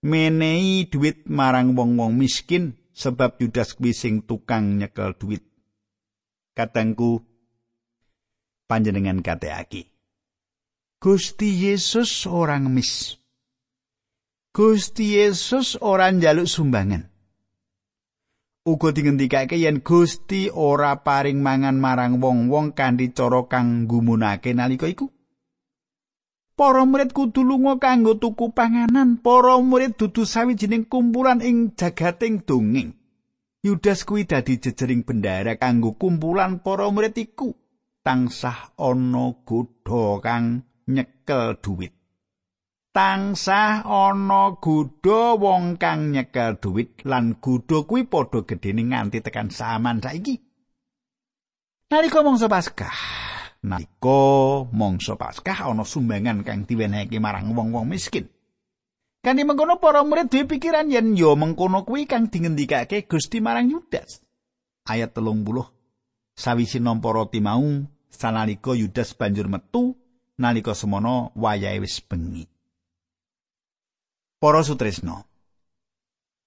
menehi 0.05 0.85
duit 0.85 1.25
marang 1.25 1.73
wong-wong 1.73 2.13
miskin 2.15 2.77
sebab 2.93 3.41
Yudas 3.41 3.73
kuwi 3.73 3.97
sing 3.97 4.21
tukang 4.23 4.77
nyekel 4.77 5.17
duit. 5.17 5.41
Katengku 6.53 7.28
panjenengan 8.69 9.25
kateaki. 9.25 9.89
Gusti 11.01 11.49
Yesus 11.65 12.29
orang 12.29 12.69
mis. 12.69 13.17
Gusti 14.53 15.17
Yesus 15.17 15.81
ora 15.81 16.13
njaluk 16.13 16.45
sumbangan. 16.45 17.09
uga 18.69 18.93
dingendikake 18.93 19.57
yen 19.57 19.81
Gusti 19.81 20.53
ora 20.53 21.01
paring 21.01 21.41
mangan 21.41 21.81
marang 21.81 22.21
wong-wong 22.21 22.77
kanthi 22.77 23.09
cara 23.17 23.49
kang 23.49 23.89
gumunake 23.89 24.53
nalika 24.53 24.85
iku. 24.85 25.09
Para 26.53 26.83
murid 26.83 27.15
kudu 27.15 27.41
lunga 27.41 27.79
kanggo 27.79 28.19
tuku 28.19 28.51
panganan. 28.51 29.23
Para 29.23 29.55
murid 29.63 29.95
dudu 29.95 30.27
sawijining 30.27 30.91
kumpulan 30.91 31.39
ing 31.39 31.71
jagating 31.79 32.43
dongeng. 32.43 32.99
Yudas 33.63 34.03
kuwi 34.03 34.27
dadi 34.27 34.59
jejering 34.59 35.07
bendara 35.07 35.55
kanggo 35.55 35.95
kumpulan 35.95 36.59
para 36.59 36.91
murid 36.91 37.15
iku. 37.15 37.55
Tangsah 38.05 38.73
ana 38.79 39.25
godha 39.45 40.19
kang 40.23 40.63
nyekel 40.87 41.59
duit. 41.63 41.99
tansah 42.99 43.85
ana 43.85 44.57
gudha 44.57 45.37
wong 45.37 45.77
kang 45.77 46.11
nyekel 46.11 46.57
duit 46.59 47.05
lan 47.05 47.37
gudha 47.39 47.85
kuwi 47.85 48.03
padha 48.09 48.43
gedene 48.43 48.83
nganti 48.91 49.23
tekan 49.23 49.53
saman 49.53 50.01
saiki. 50.03 50.35
Nalika 51.89 52.21
mangsa 52.21 52.45
Paskah, 52.51 52.97
nalika 53.65 54.21
mangsa 54.75 55.15
Paskah 55.15 55.71
ana 55.71 55.87
sumbangan 55.87 56.45
kang 56.45 56.67
diwenehake 56.67 57.17
marang 57.17 57.55
wong-wong 57.55 57.87
miskin. 57.89 58.29
Kanthi 59.19 59.43
mengkono 59.43 59.79
para 59.79 60.03
murid 60.03 60.31
duwe 60.31 60.47
pikiran 60.47 60.91
yen 60.91 61.15
yo 61.15 61.39
mengkono 61.39 61.87
kuwi 61.87 62.03
kang 62.03 62.27
dingendikake 62.27 63.07
Gusti 63.07 63.39
marang 63.39 63.71
Yudas. 63.71 64.19
Ayat 64.87 65.15
30. 65.15 65.78
Sawise 66.39 66.79
nampa 66.79 67.11
roti 67.11 67.43
mau, 67.43 67.67
sanalika 68.07 68.71
Yudas 68.71 69.11
banjur 69.11 69.51
metu 69.51 69.99
nalika 70.39 70.71
semono 70.71 71.35
wayahe 71.35 71.83
wis 71.83 71.99
bengi. 71.99 72.47
Para 74.39 74.63
sutresna. 74.63 75.27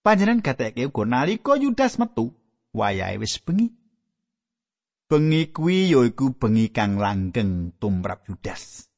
Panjenengan 0.01 0.41
gateke 0.41 0.89
uga 0.89 1.05
nalika 1.05 1.61
Yudas 1.61 2.01
metu, 2.01 2.33
wayahe 2.73 3.21
wis 3.21 3.37
bengi. 3.37 3.69
Bengi 5.13 5.53
kuwi 5.53 5.93
yaiku 5.93 6.33
bengi 6.41 6.73
kang 6.73 6.97
langgeng 6.97 7.77
tumrap 7.77 8.25
Yudas. 8.33 8.89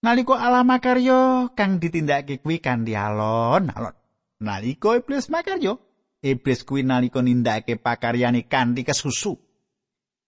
Nalika 0.00 0.40
Allah 0.40 0.64
makarya 0.64 1.52
kang 1.52 1.76
ditindakake 1.76 2.40
kuwi 2.40 2.56
kanthi 2.56 2.96
alon-alon. 2.96 3.92
Nalika 4.40 4.96
iblis 4.96 5.28
makarya, 5.28 5.76
Iblis 6.24 6.64
kuwi 6.64 6.88
nalika 6.88 7.20
nindakake 7.20 7.76
pakaryane 7.76 8.48
kanthi 8.48 8.80
kesusu. 8.80 9.43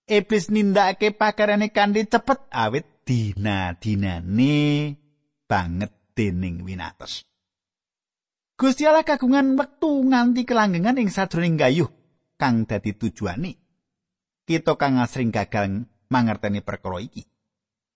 Iblis 0.06 0.54
nindakake 0.54 1.18
pakaryane 1.18 1.74
kanthi 1.74 2.06
cepet 2.06 2.46
awit 2.54 3.02
dina-dinane 3.02 4.54
banget 5.50 5.90
dening 6.14 6.62
winates. 6.62 7.26
Gusti 8.54 8.86
Allah 8.86 9.02
kagungan 9.02 9.58
wektu 9.58 10.06
nganti 10.06 10.46
kelanggengan 10.46 11.02
ing 11.02 11.10
sadroning 11.10 11.58
gayuh 11.58 11.90
kang 12.38 12.70
dadi 12.70 12.94
tujuane. 12.94 13.58
Kita 14.46 14.78
kang 14.78 15.02
asring 15.02 15.34
gagal 15.34 15.90
mangerteni 16.06 16.62
perkara 16.62 17.02
iki. 17.02 17.26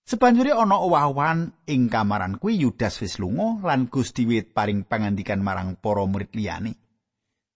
Sebanjure 0.03 0.51
ana 0.51 0.83
owah-owahan 0.83 1.63
ing 1.71 1.87
kamaran 1.87 2.35
kuwi 2.35 2.59
Yudas 2.59 2.99
wis 2.99 3.23
lunga 3.23 3.63
lan 3.63 3.87
Gusti 3.87 4.27
wit 4.27 4.51
paring 4.51 4.83
pangandikan 4.83 5.39
marang 5.39 5.79
para 5.79 6.03
murid 6.03 6.35
liyane. 6.35 6.75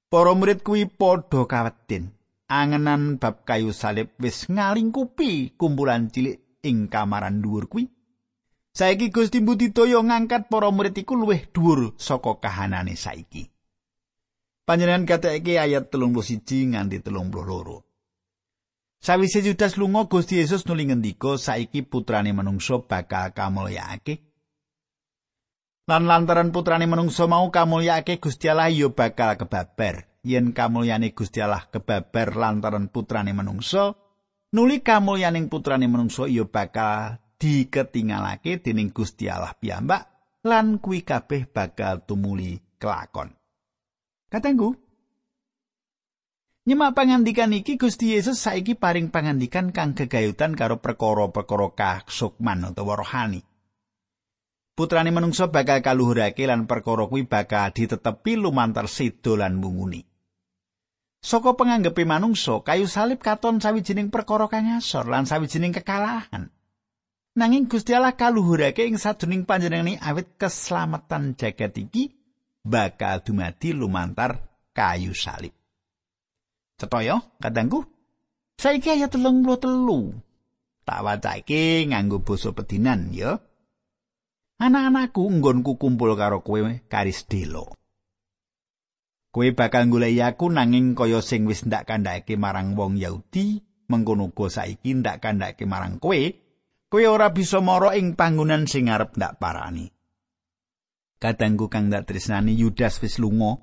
Para 0.07 0.31
murid 0.31 0.63
kuwi 0.63 0.87
padha 0.87 1.43
kawedin. 1.43 2.15
Angenan 2.45 3.17
bab 3.17 3.41
kayu 3.41 3.73
salib 3.73 4.13
wis 4.21 4.45
ngalingkupi 4.45 5.57
kumpulan 5.57 6.13
cilik 6.13 6.61
ing 6.61 6.85
kamaran 6.93 7.41
dhuwur 7.41 7.65
kuwi. 7.65 7.89
Saiki 8.75 9.09
Gusti 9.09 9.39
Budidaya 9.39 10.03
ngangkat 10.03 10.51
para 10.51 10.67
murid 10.69 10.93
iku 10.99 11.15
luwih 11.15 11.47
dhuwur 11.49 11.95
saka 11.97 12.37
kahanane 12.43 12.93
saiki. 12.93 13.49
Panjenengan 14.67 15.07
katekake 15.07 15.57
ayat 15.57 15.89
31 15.89 16.75
nganti 16.75 16.97
32. 17.01 17.81
Sawise 18.99 19.39
Yudas 19.45 19.77
lunga 19.77 20.09
Gusti 20.09 20.41
Yesus 20.41 20.65
nuli 20.65 20.89
ngendika 20.89 21.37
saiki 21.37 21.81
putrane 21.81 22.33
manungsa 22.33 22.81
bakal 22.83 23.31
kamulyakake. 23.33 24.21
Lan 25.85 26.09
lantaran 26.09 26.49
putrane 26.49 26.85
manungsa 26.89 27.29
mau 27.29 27.49
kamulyakake 27.49 28.17
Gusti 28.17 28.49
Allah 28.49 28.73
ya 28.73 28.89
bakal 28.89 29.37
kebabar. 29.37 30.14
Yen 30.25 30.57
kamulyane 30.57 31.13
Gusti 31.13 31.37
Allah 31.37 31.69
kebabar 31.69 32.33
lantaran 32.33 32.89
putrane 32.89 33.29
manungsa, 33.29 33.93
nuli 34.57 34.81
kamulyaning 34.81 35.53
putrane 35.53 35.85
manungsa 35.85 36.25
ya 36.25 36.49
bakal 36.49 37.21
diketingalake 37.37 38.57
dening 38.65 38.89
Gusti 38.89 39.29
Allah 39.29 39.53
piyambak 39.53 40.09
lan 40.41 40.81
kuwi 40.81 41.05
kabeh 41.05 41.45
bakal 41.45 42.01
tumuli 42.09 42.57
kelakon. 42.81 43.37
Katenggu, 44.33 44.73
Nyemak 46.65 46.97
pangandikan 46.97 47.53
iki 47.53 47.77
Gusti 47.77 48.17
Yesus 48.17 48.41
saiki 48.41 48.73
paring 48.73 49.13
pangandikan 49.13 49.69
kang 49.69 49.93
gegayutan 49.93 50.57
karo 50.57 50.81
perkara-perkara 50.81 51.77
kasukman 51.77 52.73
utawa 52.73 52.97
rohani. 52.97 53.45
Putrane 54.73 55.13
manungsa 55.13 55.53
bakal 55.53 55.85
kaluhurake 55.85 56.49
lan 56.49 56.65
perkara 56.65 57.05
kuwi 57.05 57.29
bakal 57.29 57.69
ditetepi 57.69 58.33
lumantar 58.41 58.89
sedo 58.89 59.37
lan 59.37 59.61
munguni. 59.61 60.14
Saka 61.25 61.57
penganggepe 61.57 62.05
manungsa, 62.05 62.61
kayu 62.61 62.85
salib 62.85 63.17
katon 63.17 63.57
sawijining 63.57 64.13
perkara 64.13 64.45
kang 64.45 64.77
asor 64.77 65.09
lan 65.09 65.25
sawijining 65.25 65.73
kekalahan. 65.73 66.53
Nanging 67.33 67.65
Gusti 67.65 67.97
Allah 67.97 68.13
kaluhurake 68.13 68.85
ing 68.85 69.01
sadurunging 69.01 69.49
panjenengane 69.49 69.97
awit 69.97 70.37
keselamatan 70.37 71.33
jagat 71.33 71.81
iki 71.81 72.13
bakal 72.61 73.25
dumadi 73.25 73.73
lumantar 73.73 74.37
kayu 74.77 75.17
salib. 75.17 75.49
Cetoyo, 76.77 77.25
kadangku. 77.41 77.89
Saiki 78.61 78.93
ayat 78.93 79.09
telung 79.09 79.41
puluh 79.41 79.57
telu. 79.57 80.13
Tak 80.85 81.01
wacake 81.01 81.89
nganggo 81.89 82.21
basa 82.21 82.53
pedinan, 82.53 83.09
ya. 83.09 83.41
Anak-anakku 84.61 85.25
nggonku 85.25 85.81
kumpul 85.81 86.13
karo 86.13 86.45
kowe 86.45 86.61
karis 86.85 87.25
delo. 87.25 87.73
Kowe 89.35 89.51
bakal 89.51 89.91
golek 89.91 90.15
aku 90.23 90.47
nanging 90.47 90.95
kaya 90.95 91.19
sing 91.19 91.43
wis 91.43 91.67
ndak 91.67 91.91
kandhake 91.91 92.39
marang 92.39 92.71
wong 92.71 92.95
Yahudi, 92.95 93.59
mengkono 93.91 94.31
uga 94.31 94.47
saiki 94.47 94.95
ndak 94.95 95.19
kandhake 95.19 95.67
marang 95.67 95.99
kowe. 95.99 96.15
Kowe 96.87 97.03
ora 97.03 97.35
bisa 97.35 97.59
mara 97.59 97.91
ing 97.99 98.15
panggonan 98.15 98.63
sing 98.63 98.87
arep 98.87 99.19
ndak 99.19 99.35
parani. 99.35 99.91
Kadangku 101.19 101.67
kang 101.67 101.91
ndak 101.91 102.07
tresnani 102.07 102.55
Yudas 102.55 103.03
wis 103.03 103.19
lunga 103.19 103.59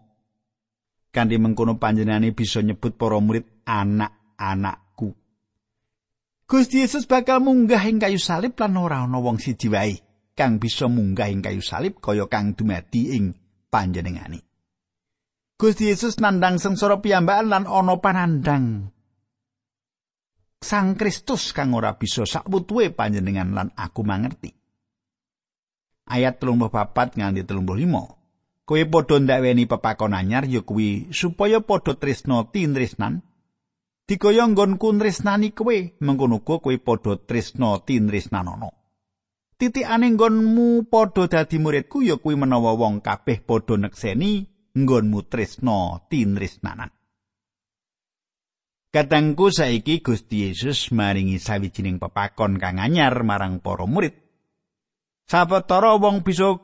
kanthi 1.08 1.40
mengkono 1.40 1.80
panjenengane 1.80 2.37
bisa 2.37 2.61
nyebut 2.61 3.00
para 3.00 3.16
murid 3.16 3.64
anak-anakku. 3.64 5.16
Gusti 6.52 6.85
Yesus 6.85 7.08
bakal 7.08 7.40
munggah 7.40 7.80
ing 7.88 7.96
kayu 7.96 8.20
salib 8.20 8.61
lan 8.61 8.76
ora 8.76 9.08
ana 9.08 9.24
wong 9.24 9.40
siji 9.40 9.72
wae 9.72 9.96
kang 10.37 10.61
bisa 10.61 10.85
munggah 10.85 11.32
ing 11.32 11.40
kayu 11.40 11.64
salib 11.64 11.96
kaya 11.96 12.28
kang 12.28 12.52
dumadi 12.52 13.16
ing 13.16 13.32
panjenengane. 13.72 14.51
Gusti 15.62 15.87
Yesus 15.87 16.18
nandang 16.18 16.59
sengsara 16.59 16.98
piyambakan 16.98 17.46
lan 17.46 17.64
ana 17.70 17.94
panandang 18.03 18.90
Sang 20.59 20.98
Kristus 20.98 21.55
kang 21.55 21.70
ora 21.70 21.94
bisa 21.94 22.27
sakbutuhe 22.27 22.90
panjenengan 22.90 23.51
lan 23.55 23.68
aku 23.75 24.03
mangerti. 24.03 24.51
Ayat 26.07 26.42
34 26.42 27.18
nganti 27.18 27.42
35. 27.46 28.22
kowe 28.62 28.83
padha 28.87 29.18
ndakweni 29.18 29.66
pepakon 29.66 30.14
anyar 30.14 30.46
ya 30.46 30.62
kuwi 30.62 31.11
supaya 31.11 31.61
padha 31.61 31.94
tresna 31.98 32.46
tinresnan 32.51 33.22
dikaya 34.07 34.46
nggonku 34.48 34.88
tresnani 34.98 35.51
kowe 35.51 35.77
mengkono 36.01 36.38
uga 36.42 36.59
kowe 36.62 36.77
padha 36.79 37.18
tresna 37.27 37.79
tinresnanono 37.87 38.70
titikane 39.59 40.11
nggonmu 40.14 40.87
padha 40.87 41.27
dadi 41.27 41.59
muridku 41.59 42.03
ya 42.07 42.16
kuwi 42.16 42.35
menawa 42.38 42.72
wong 42.79 43.03
kabeh 43.03 43.42
padha 43.42 43.75
nekseni 43.77 44.51
nggonmu 44.72 45.28
tresna 45.28 46.00
tinresnanan 46.08 46.90
Katangku 48.92 49.48
saiki 49.48 50.04
Gusti 50.04 50.44
Yesus 50.44 50.92
maringi 50.92 51.40
sawijining 51.40 51.96
pepakon 51.96 52.61
kang 52.61 52.76
anyar 52.76 53.24
marang 53.24 53.64
para 53.64 53.88
murid. 53.88 54.12
Sawetara 55.24 55.96
wong 55.96 56.20
bisa 56.20 56.61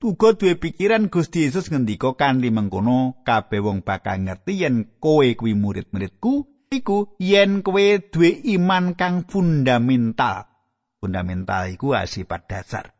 uga 0.00 0.32
duwe 0.32 0.56
pikiran 0.56 1.12
Gusti 1.12 1.44
Yesus 1.44 1.68
ngendika 1.68 2.16
kanthi 2.16 2.48
mengkono 2.48 3.20
kabeh 3.28 3.60
wong 3.60 3.84
bakal 3.84 4.24
ngerti 4.24 4.64
yen 4.64 4.96
kowe 4.96 5.28
kuwi 5.36 5.52
murid-muridku 5.52 6.48
iku 6.72 7.12
yen 7.20 7.60
kowe 7.60 7.84
duwe 8.08 8.40
iman 8.56 8.96
kang 8.96 9.28
fundamental. 9.28 10.48
Fundamental 10.96 11.68
iku 11.68 11.92
asipat 11.92 12.48
dasar 12.48 12.95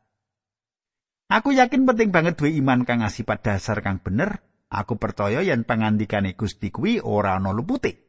Aku 1.27 1.51
yakin 1.51 1.83
penting 1.91 2.15
banget 2.15 2.39
duwe 2.39 2.55
iman 2.63 2.87
kang 2.87 3.03
asipat 3.03 3.43
dasar 3.43 3.83
kang 3.83 3.99
bener 3.99 4.39
aku 4.71 4.95
percaya 4.95 5.43
yen 5.43 5.67
pangandikane 5.67 6.39
Gusti 6.39 6.71
kuwi 6.71 7.03
ora 7.03 7.35
ana 7.35 7.51
lupute 7.51 8.07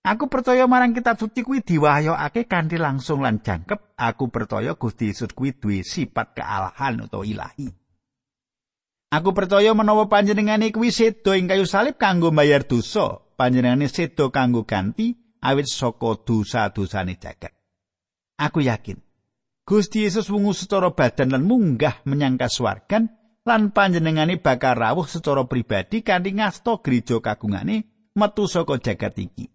Aku 0.00 0.32
percaya 0.32 0.64
marang 0.64 0.96
kitab 0.96 1.20
suci 1.20 1.44
kuwi 1.44 1.60
diwahyokake 1.60 2.48
kanthi 2.48 2.80
langsung 2.80 3.20
lan 3.20 3.44
jangkep. 3.44 4.00
Aku 4.00 4.32
percaya 4.32 4.72
Gusti 4.72 5.12
Yesus 5.12 5.36
kuwi 5.36 5.52
duwe 5.52 5.84
sifat 5.84 6.32
kealahan 6.32 7.04
utawa 7.04 7.20
ilahi. 7.28 7.68
Aku 9.12 9.36
percaya 9.36 9.76
menawa 9.76 10.08
panjenengane 10.08 10.72
kuwi 10.72 10.88
sedo 10.88 11.36
ing 11.36 11.52
kayu 11.52 11.68
salib 11.68 12.00
kanggo 12.00 12.32
mbayar 12.32 12.64
dosa, 12.64 13.20
panjenengane 13.36 13.92
sedo 13.92 14.32
kanggo 14.32 14.64
ganti 14.64 15.36
awit 15.44 15.68
saka 15.68 16.16
dosa-dosane 16.24 17.20
jagat. 17.20 17.52
Aku 18.40 18.64
yakin 18.64 18.96
Gusti 19.70 20.02
Yesus 20.02 20.26
wungu 20.34 20.50
secara 20.50 20.90
badan 20.90 21.30
lan 21.30 21.46
munggah 21.46 22.02
menyang 22.02 22.34
kasuwargan 22.34 23.06
lan 23.46 23.70
panjenengane 23.70 24.42
bakal 24.42 24.74
rawuh 24.74 25.06
secara 25.06 25.46
pribadi 25.46 26.02
kanthi 26.02 26.34
ngasta 26.34 26.82
gereja 26.82 27.22
kagungane 27.22 28.10
metu 28.18 28.50
saka 28.50 28.82
jagat 28.82 29.14
iki. 29.22 29.46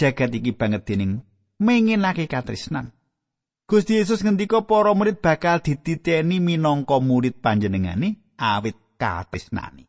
Jagat 0.00 0.32
iki 0.32 0.56
banget 0.56 0.88
dening 0.88 1.20
menginake 1.60 2.24
katresnan. 2.24 2.96
Gusti 3.68 4.00
Yesus 4.00 4.24
ngendika 4.24 4.64
para 4.64 4.96
murid 4.96 5.20
bakal 5.20 5.60
dititeni 5.60 6.40
minangka 6.40 6.96
murid 7.04 7.44
panjenengane 7.44 8.24
awit 8.40 8.80
katresnani. 8.96 9.84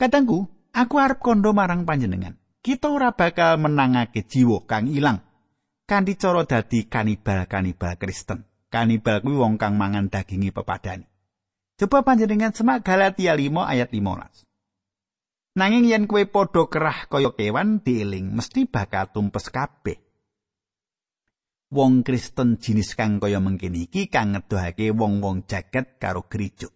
Katangku, 0.00 0.48
aku 0.72 0.94
arep 0.96 1.20
kondo 1.20 1.52
marang 1.52 1.84
panjenengan. 1.84 2.40
Kita 2.64 2.88
ora 2.88 3.12
bakal 3.12 3.60
menangake 3.60 4.24
jiwa 4.24 4.64
kang 4.64 4.88
ilang 4.88 5.28
kanthi 5.90 6.14
cara 6.14 6.46
dadi 6.46 6.86
kanibal-kanibal 6.86 7.98
Kristen. 7.98 8.46
Kanibal 8.70 9.18
kuwi 9.26 9.34
wong 9.34 9.58
kang 9.58 9.74
mangan 9.74 10.06
dagingi 10.06 10.54
pepadani. 10.54 11.02
Coba 11.74 12.06
panjenengan 12.06 12.54
semak 12.54 12.86
Galatia 12.86 13.34
5 13.34 13.50
ayat 13.66 13.90
15. 13.90 14.46
Nanging 15.58 15.90
yen 15.90 16.06
kue 16.06 16.30
padha 16.30 16.70
kerah 16.70 17.10
kaya 17.10 17.34
kewan 17.34 17.82
dieling 17.82 18.30
mesti 18.30 18.70
bakal 18.70 19.10
tumpes 19.10 19.50
kabeh. 19.50 19.98
Wong 21.74 22.06
Kristen 22.06 22.62
jinis 22.62 22.94
kang 22.94 23.18
kaya 23.18 23.42
mengkini 23.42 23.90
iki 23.90 24.06
kang 24.06 24.38
ngedohake 24.38 24.94
wong-wong 24.94 25.50
jagat 25.50 25.98
karo 25.98 26.30
gereja. 26.30 26.70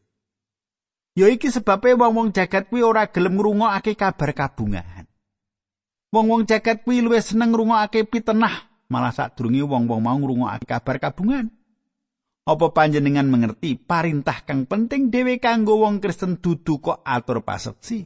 Ya 1.14 1.30
iki 1.30 1.54
sebabe 1.54 1.94
wong-wong 1.94 2.34
jagat 2.34 2.66
kuwi 2.66 2.82
ora 2.82 3.06
gelem 3.06 3.38
ngrungokake 3.38 3.94
kabar 3.94 4.34
kabungahan. 4.34 5.06
Wong-wong 6.10 6.50
jagat 6.50 6.82
kuwi 6.82 7.06
luwih 7.06 7.22
seneng 7.22 7.54
ngrungokake 7.54 8.10
pitenah, 8.10 8.73
malah 8.88 9.12
sadurunge 9.12 9.64
wong-wong 9.64 10.00
mau 10.00 10.16
ngrungokake 10.16 10.66
kabar 10.66 10.96
kabungahan. 11.00 11.48
Apa 12.44 12.76
panjenengan 12.76 13.24
mengerti 13.24 13.80
parintah 13.80 14.44
kang 14.44 14.68
penting 14.68 15.08
dhewe 15.08 15.40
kanggo 15.40 15.80
wong 15.80 16.00
Kristen 16.00 16.40
dudu 16.40 16.76
kok 16.80 17.00
atur 17.00 17.40
paseksi? 17.40 18.04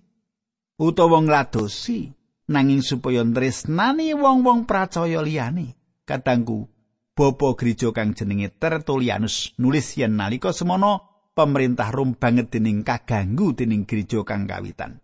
utawa 0.79 1.19
ngladosi 1.27 2.15
nanging 2.49 2.87
supaya 2.87 3.27
tresnani 3.27 4.15
wong-wong 4.15 4.65
percaya 4.65 5.21
liyane 5.21 5.75
kadangku 6.07 6.71
Bapa 7.19 7.59
gereja 7.59 7.91
kang 7.91 8.15
jenenge 8.15 8.47
Tertullianus 8.63 9.59
nulis 9.59 9.99
yen 9.99 10.15
nalika 10.15 10.55
semono 10.55 11.27
pemerintah 11.35 11.91
Rom 11.91 12.15
banget 12.15 12.55
dening 12.55 12.87
kaganggu 12.87 13.59
dening 13.59 13.91
gereja 13.91 14.23
kang 14.23 14.47
kawitan. 14.47 15.03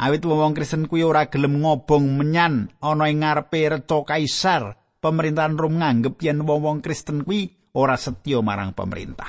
Awit 0.00 0.24
wong 0.24 0.56
Kristen 0.56 0.88
kuwi 0.88 1.04
ora 1.04 1.28
gelem 1.28 1.60
ngobong 1.60 2.16
menyan 2.16 2.72
ana 2.80 3.12
ing 3.12 3.20
ngarepe 3.20 3.68
reca 3.68 4.00
kaisar, 4.00 4.80
pemerintahan 5.04 5.60
Rom 5.60 5.76
nganggep 5.76 6.16
yen 6.24 6.40
wong-wong 6.40 6.80
Kristen 6.80 7.20
kuwi 7.20 7.52
ora 7.76 8.00
setya 8.00 8.40
marang 8.40 8.72
pemerintah. 8.72 9.28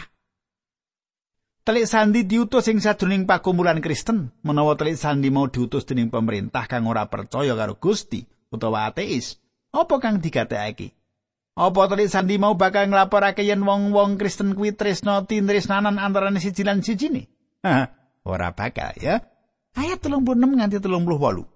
Telik 1.68 1.92
sandi 1.92 2.24
diutus 2.24 2.72
ing 2.72 2.80
sadurunging 2.80 3.28
pakumpulan 3.28 3.84
Kristen, 3.84 4.32
menawa 4.48 4.80
telik 4.80 4.96
sandi 4.96 5.28
mau 5.28 5.52
diutus 5.52 5.84
dening 5.84 6.08
pemerintah 6.08 6.64
kang 6.72 6.88
ora 6.88 7.04
percaya 7.12 7.52
karo 7.52 7.76
Gusti 7.76 8.24
utawa 8.48 8.88
ateis, 8.88 9.44
apa 9.76 10.00
kang 10.00 10.24
digatekake? 10.24 10.96
Apa 11.60 11.92
telik 11.92 12.08
sandi 12.08 12.40
mau 12.40 12.56
bakal 12.56 12.88
nglaporake 12.88 13.44
yen 13.44 13.60
wong-wong 13.68 14.16
Kristen 14.16 14.56
kuwi 14.56 14.72
tresno 14.72 15.20
tindresnanan 15.28 16.00
antarané 16.00 16.40
siji 16.40 16.64
lan 16.64 16.80
siji 16.80 17.12
ne? 17.12 17.28
ora 18.32 18.56
bakal 18.56 18.96
ya. 18.96 19.31
Ayat 19.76 20.04
36 20.04 20.60
nganti 20.60 20.78
38. 20.84 21.48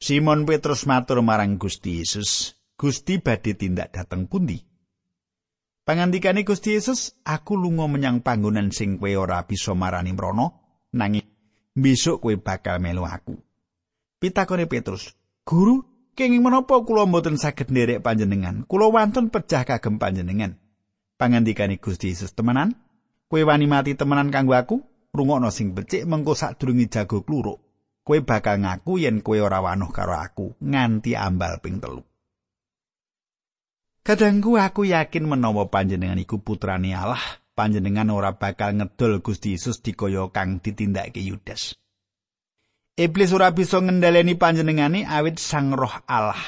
Simon 0.00 0.48
Petrus 0.48 0.88
matur 0.88 1.20
marang 1.20 1.60
Gusti 1.60 2.00
Yesus, 2.00 2.56
"Gusti 2.76 3.20
badhe 3.20 3.52
tindak 3.56 3.92
dateng 3.92 4.28
pundi?" 4.28 4.60
Pangandikane 5.84 6.44
Gusti 6.44 6.76
Yesus, 6.76 7.16
aku 7.24 7.56
lunga 7.56 7.88
menyang 7.88 8.20
panggonan 8.24 8.68
sing 8.72 9.00
kowe 9.00 9.12
ora 9.16 9.44
bisa 9.44 9.72
marani 9.72 10.12
mrono, 10.12 10.46
nanging 10.92 11.24
besok 11.76 12.24
kowe 12.24 12.34
bakal 12.36 12.80
melu 12.80 13.04
aku. 13.04 13.36
Pitakone 14.20 14.68
Petrus, 14.68 15.16
"Guru, 15.44 15.84
kenging 16.12 16.44
menapa 16.44 16.84
kula 16.84 17.08
mboten 17.08 17.40
saged 17.40 17.72
nderek 17.72 18.04
panjenengan? 18.04 18.68
Kula 18.68 18.92
wantun 18.92 19.32
pejah 19.32 19.64
kagem 19.64 19.96
panjenengan." 19.96 20.60
Pangandikane 21.16 21.80
Gusti 21.80 22.12
Yesus, 22.12 22.36
"Temenan? 22.36 22.76
Kowe 23.28 23.40
wani 23.44 23.64
mati 23.64 23.96
temenan 23.96 24.28
kanggo 24.28 24.52
aku? 24.56 24.84
Rungokno 25.10 25.50
sing 25.50 25.74
becik 25.74 26.06
mengko 26.06 26.38
sadurunge 26.38 26.86
jago 26.86 27.26
kluruk. 27.26 27.58
Kowe 28.06 28.18
bakal 28.22 28.62
ngaku 28.62 29.02
yen 29.02 29.20
kowe 29.20 29.38
ora 29.38 29.60
wanuh 29.60 29.90
karo 29.90 30.14
aku 30.16 30.56
nganti 30.62 31.18
ambal 31.18 31.58
ping 31.58 31.82
telu." 31.82 32.02
Kadangku 34.00 34.56
aku 34.56 34.88
yakin 34.88 35.28
menawa 35.28 35.68
panjenengan 35.68 36.16
iku 36.16 36.40
putrane 36.40 36.96
Allah, 36.96 37.20
panjenengan 37.52 38.08
ora 38.08 38.32
bakal 38.32 38.72
ngedol 38.80 39.20
Gusti 39.20 39.52
Yesus 39.52 39.84
dikaya 39.84 40.32
kang 40.32 40.64
ditindakake 40.64 41.20
Yudas. 41.20 41.76
Iblis 43.00 43.32
ora 43.32 43.48
bisa 43.52 43.80
ngendhaleni 43.80 44.36
panjenengane 44.36 45.08
awit 45.08 45.40
Sang 45.40 45.72
Roh 45.72 46.04
Allah. 46.04 46.40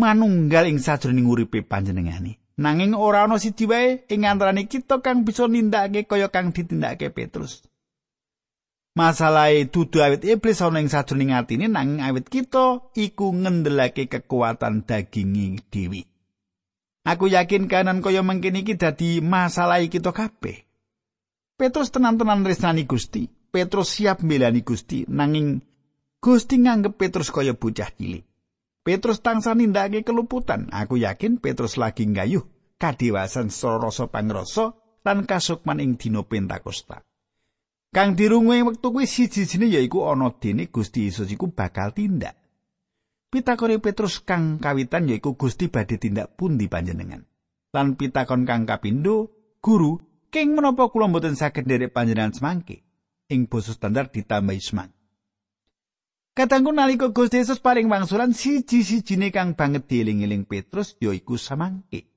Manunggal 0.00 0.64
ing 0.70 0.80
sajroning 0.80 1.28
uripe 1.28 1.60
panjenengane. 1.60 2.39
Nanging 2.60 2.92
ora 2.92 3.24
ana 3.24 3.40
siji 3.40 3.64
wae 3.64 4.04
ing 4.12 4.28
antarané 4.28 4.68
kita 4.68 5.00
kang 5.00 5.24
bisa 5.24 5.48
nindakake 5.48 6.04
kaya 6.04 6.28
kang 6.28 6.52
ditindakake 6.52 7.08
Petrus. 7.08 7.64
Masalahe 8.92 9.64
dudu 9.72 10.04
awit 10.04 10.28
iblis 10.28 10.60
ana 10.60 10.84
ing 10.84 10.92
sajroning 10.92 11.32
atine 11.32 11.72
nanging 11.72 12.04
awit 12.04 12.28
kita 12.28 12.92
iku 12.92 13.32
ngendelake 13.32 14.12
kekuatan 14.12 14.84
dagingi 14.84 15.56
dewi. 15.72 16.04
Aku 17.08 17.32
yakin 17.32 17.64
kanan 17.64 18.04
kaya 18.04 18.20
mengkene 18.20 18.60
iki 18.60 18.76
dadi 18.76 19.24
masalah 19.24 19.80
kita 19.80 20.12
kabeh. 20.12 20.68
Petrus 21.56 21.88
tenan-tenan 21.88 22.44
tresnani 22.44 22.84
Gusti. 22.84 23.24
Petrus 23.24 23.96
siap 23.96 24.20
mbelani 24.20 24.60
Gusti 24.60 25.08
nanging 25.08 25.64
Gusti 26.20 26.60
nganggep 26.60 27.00
Petrus 27.00 27.32
kaya 27.32 27.56
bocah 27.56 27.88
cilik. 27.96 28.29
Petrus 28.80 29.20
tansah 29.20 29.52
nindakake 29.52 30.08
keluputan. 30.08 30.72
Aku 30.72 30.96
yakin 30.96 31.36
Petrus 31.36 31.76
lagi 31.76 32.08
nggayuh 32.08 32.76
kadewasan 32.80 33.52
sora 33.52 33.92
rasa 33.92 34.08
pangrasa 34.08 34.72
lan 35.04 35.28
kasukman 35.28 35.84
ing 35.84 36.00
dina 36.00 36.24
Pentakosta. 36.24 37.04
Kang 37.90 38.14
dirungu 38.16 38.54
ing 38.56 38.64
wektu 38.70 38.94
kuwi 38.94 39.04
siji-sijine 39.04 39.66
yaiku 39.68 40.06
ana 40.06 40.32
dene 40.38 40.70
Gusti 40.70 41.10
Yesus 41.10 41.28
iku 41.28 41.50
bakal 41.52 41.92
tindak. 41.92 42.38
Pitakone 43.30 43.82
Petrus 43.82 44.22
kang 44.22 44.62
kawitan 44.62 45.10
yaiku 45.10 45.34
Gusti 45.34 45.68
badhe 45.68 45.98
tindak 45.98 46.38
pundi 46.38 46.70
panjenengan. 46.70 47.26
Lan 47.74 47.94
pitakon 47.94 48.46
kang 48.46 48.66
kapindo, 48.66 49.30
Guru, 49.60 49.98
keng 50.32 50.56
menapa 50.56 50.88
kula 50.88 51.10
mboten 51.10 51.36
saged 51.36 51.66
nderek 51.66 51.92
panjenengan 51.92 52.32
semangke? 52.32 52.82
Ing 53.30 53.46
basa 53.46 53.74
standar 53.74 54.10
ditambahi 54.10 54.62
semang. 54.62 54.90
Katangku 56.40 56.72
nalika 56.72 57.12
Gusti 57.12 57.36
Yesus 57.36 57.60
paling 57.60 57.84
wangsulan 57.92 58.32
siji-sijine 58.32 59.28
kang 59.28 59.52
banget 59.52 59.84
dieling-eling 59.92 60.48
Petrus 60.48 60.96
yaiku 60.96 61.36
samangke. 61.36 62.08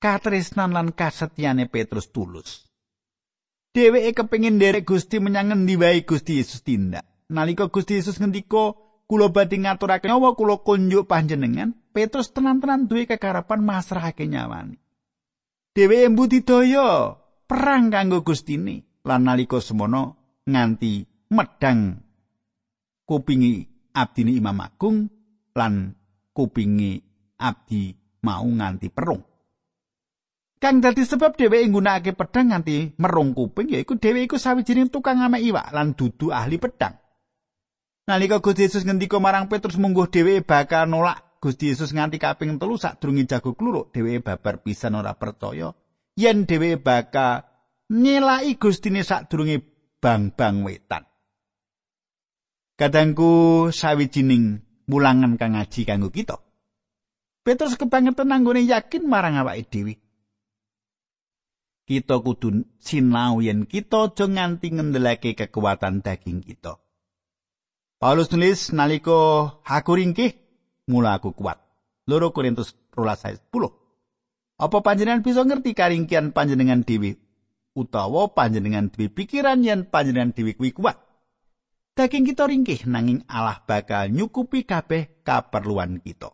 Katresnan 0.00 0.72
lan 0.72 0.96
kasetyane 0.96 1.68
Petrus 1.68 2.08
tulus. 2.08 2.64
dheweke 3.76 4.16
kepengin 4.16 4.56
nderek 4.56 4.88
Gusti 4.88 5.20
menyang 5.20 5.52
ngendi 5.52 5.76
wae 5.76 6.00
Gusti 6.00 6.40
Yesus 6.40 6.64
tindak. 6.64 7.04
Nalika 7.28 7.68
Gusti 7.68 8.00
Yesus 8.00 8.16
ngendika, 8.16 8.72
"Kula 9.04 9.28
badhe 9.28 9.60
ngaturake 9.60 10.08
nyawa 10.08 10.32
kula 10.32 10.64
kunjuk 10.64 11.04
panjenengan," 11.04 11.76
Petrus 11.92 12.32
tenan-tenan 12.32 12.88
duwe 12.88 13.04
kekarepan 13.04 13.60
masrahake 13.60 14.24
nyawani. 14.24 14.80
Dheweke 15.76 16.08
mbudidaya 16.08 17.20
perang 17.44 17.92
kanggo 17.92 18.24
Gustine 18.24 19.04
lan 19.04 19.28
nalika 19.28 19.60
semono 19.60 20.16
nganti 20.48 21.04
medang 21.28 22.09
kupingi 23.10 23.66
abdine 23.90 24.30
Imam 24.38 24.62
Agung 24.62 25.10
lan 25.58 25.98
kupingi 26.30 27.02
abdi 27.42 27.90
mau 28.22 28.46
nganti 28.46 28.86
perung. 28.86 29.26
Kang 30.60 30.78
dadi 30.78 31.02
sebab 31.02 31.34
dheweke 31.34 31.66
nggunakake 31.72 32.12
pedhang 32.14 32.54
nganti 32.54 32.94
merung 33.02 33.34
kuping 33.34 33.74
yaiku 33.74 33.98
dheweke 33.98 34.30
iku 34.30 34.36
sawijining 34.38 34.92
tukang 34.92 35.18
amek 35.18 35.42
iwak 35.42 35.74
lan 35.74 35.98
dudu 35.98 36.30
ahli 36.30 36.60
pedhang. 36.62 36.94
Nalika 38.06 38.38
Gusti 38.38 38.70
Yesus 38.70 38.86
ngendika 38.86 39.18
marang 39.18 39.50
Petrus 39.50 39.80
mungguh 39.80 40.06
dheweke 40.06 40.46
bakal 40.46 40.86
nolak 40.86 41.42
Gusti 41.42 41.72
Yesus 41.72 41.90
nganti 41.90 42.22
kaping 42.22 42.62
telu 42.62 42.78
sadurunge 42.78 43.26
jago 43.26 43.58
kluruk 43.58 43.90
dheweke 43.90 44.22
babar 44.22 44.62
pisan 44.62 44.94
ora 44.94 45.16
percaya 45.18 45.74
yen 46.14 46.46
dheweke 46.46 46.78
bakal 46.78 47.42
nyelaki 47.90 48.60
Gustine 48.60 49.02
sadurunge 49.02 49.64
bang-bang 49.98 50.62
wetan. 50.62 51.09
Kadangku 52.80 53.68
sawijining 53.68 54.64
mulangan 54.88 55.36
kang 55.36 55.52
ngaji 55.52 55.84
kanggo 55.84 56.08
kita. 56.08 56.40
Petrus 57.44 57.76
kebangetan 57.76 58.32
nanggone 58.32 58.64
yakin 58.64 59.04
marang 59.04 59.36
awake 59.36 59.68
dhewe. 59.68 60.00
kita 61.90 62.22
kudu 62.22 62.62
sinau 62.78 63.42
yen 63.42 63.66
kita 63.66 64.06
aja 64.06 64.30
nganti 64.30 64.70
ngendelake 64.70 65.34
kekuatan 65.34 66.06
daging 66.06 66.38
kita. 66.38 66.78
Paulus 67.98 68.30
nulis 68.30 68.70
nalika 68.70 69.58
aku 69.66 69.98
ringkih 69.98 70.38
mula 70.86 71.18
aku 71.18 71.34
kuat. 71.34 71.58
Loro 72.06 72.30
Korintus 72.30 72.78
12 72.94 73.42
10. 73.50 74.62
Apa 74.62 74.78
panjenengan 74.86 75.26
bisa 75.26 75.42
ngerti 75.42 75.74
karingkian 75.74 76.30
panjenengan 76.30 76.86
dewi? 76.86 77.18
Utawa 77.74 78.30
panjenengan 78.30 78.86
dewi 78.94 79.10
pikiran 79.10 79.66
yen 79.66 79.90
panjenengan 79.90 80.30
dewi 80.30 80.54
kuwi 80.54 80.70
kuat? 80.70 81.09
Daging 82.00 82.32
kita 82.32 82.48
ringkih 82.48 82.88
nanging 82.88 83.28
Allah 83.28 83.60
bakal 83.60 84.08
nyukupi 84.08 84.64
kabeh 84.64 85.20
kaperluan 85.20 86.00
kita. 86.00 86.32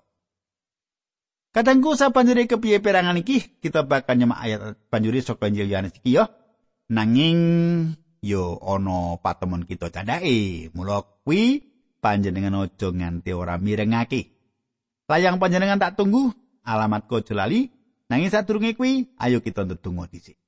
Kadangku 1.50 1.98
sabanjure 1.98 2.46
kepiye 2.46 2.78
perangan 2.78 3.18
iki 3.18 3.58
kita 3.58 3.82
bakal 3.82 4.14
nyemak 4.14 4.46
ayat 4.46 4.78
banjuri 4.86 5.26
saka 5.26 5.50
Injil 5.50 5.66
Yohanes 5.66 5.98
iki 5.98 6.22
yo. 6.22 6.30
Nanging 6.94 7.38
yo 8.22 8.62
ana 8.62 9.18
patemon 9.18 9.66
kita 9.66 9.90
candhake. 9.90 10.70
Mula 10.70 11.02
kuwi 11.26 11.66
panjenengan 11.98 12.62
aja 12.62 12.94
nganti 12.94 13.34
ora 13.34 13.58
mirengake. 13.58 14.38
Layang 15.10 15.42
panjenengan 15.42 15.82
tak 15.82 15.98
tunggu 15.98 16.30
alamat 16.62 17.10
ko 17.10 17.26
lali. 17.34 17.74
Nanging 18.06 18.30
sadurunge 18.30 18.78
kuwi 18.78 19.18
ayo 19.18 19.42
kita 19.42 19.66
ndedonga 19.66 20.06
dhisik. 20.14 20.38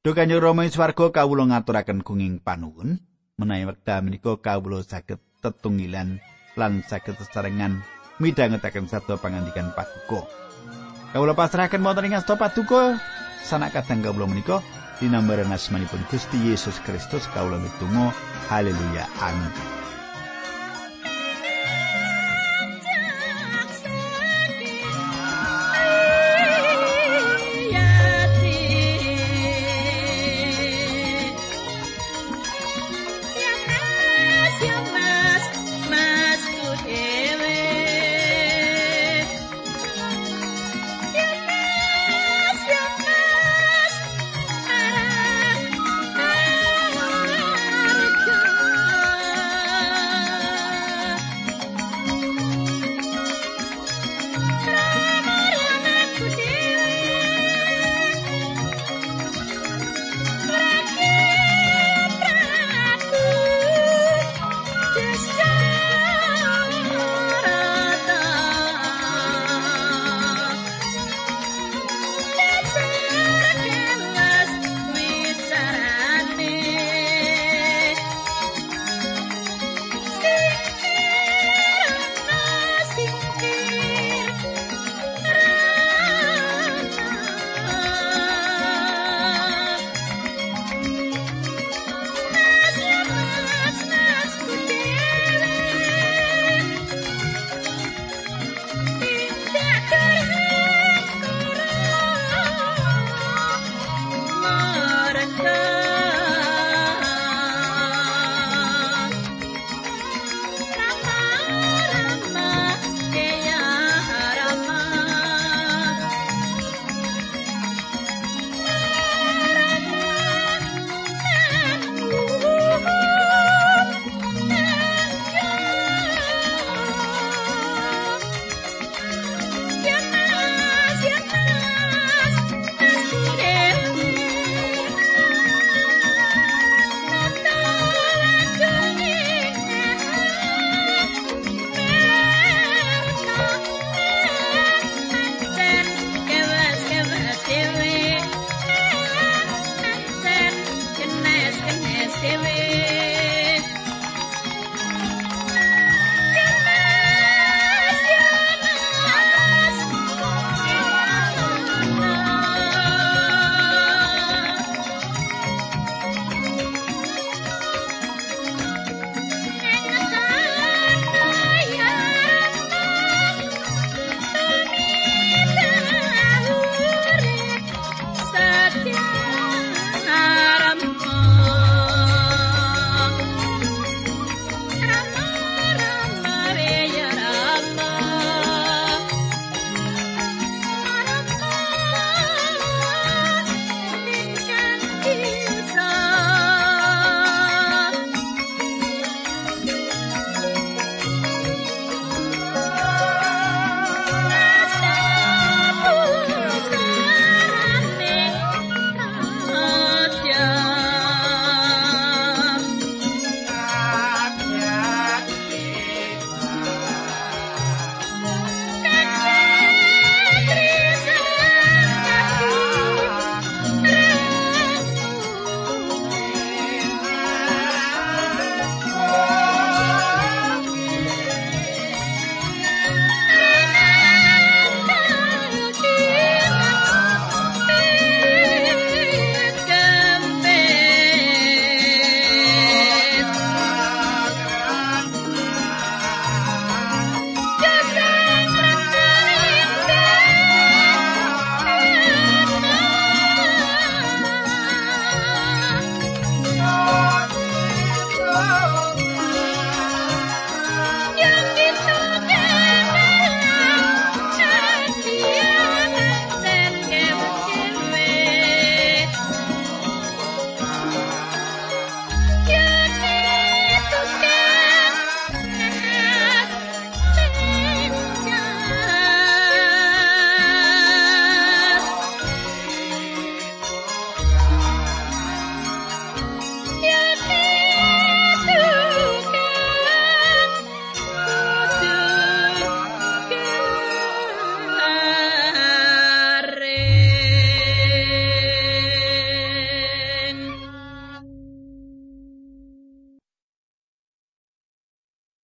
Duh 0.00 0.16
kanjeng 0.16 0.40
Rama 0.40 0.64
ing 0.64 0.72
swarga 0.72 1.12
kawula 1.12 1.44
ngaturaken 1.44 2.00
gunging 2.00 2.40
panuwun 2.40 3.04
menawi 3.36 3.68
wekdal 3.68 4.00
menika 4.00 4.32
kawula 4.40 4.80
saged 4.80 5.20
tetunggilan 5.44 6.24
lan 6.56 6.80
saged 6.88 7.20
sesarengan. 7.20 7.84
Midhangetaken 8.16 8.88
sabda 8.88 9.20
pangandikan 9.20 9.76
paduka. 9.76 10.24
Kawula 11.12 11.36
pasrahaken 11.36 11.84
wonten 11.84 12.08
ing 12.08 12.16
asta 12.16 12.32
paduka. 12.40 12.96
Sanak 13.44 13.76
kadang 13.76 14.00
kawula 14.00 14.24
menika 14.24 14.64
dinambaran 14.96 15.52
asmanipun 15.52 16.00
Gusti 16.08 16.48
Yesus 16.48 16.80
Kristus 16.80 17.28
kawula 17.36 17.60
mitungo 17.60 18.08
haleluya. 18.48 19.04
Amin 19.20 19.85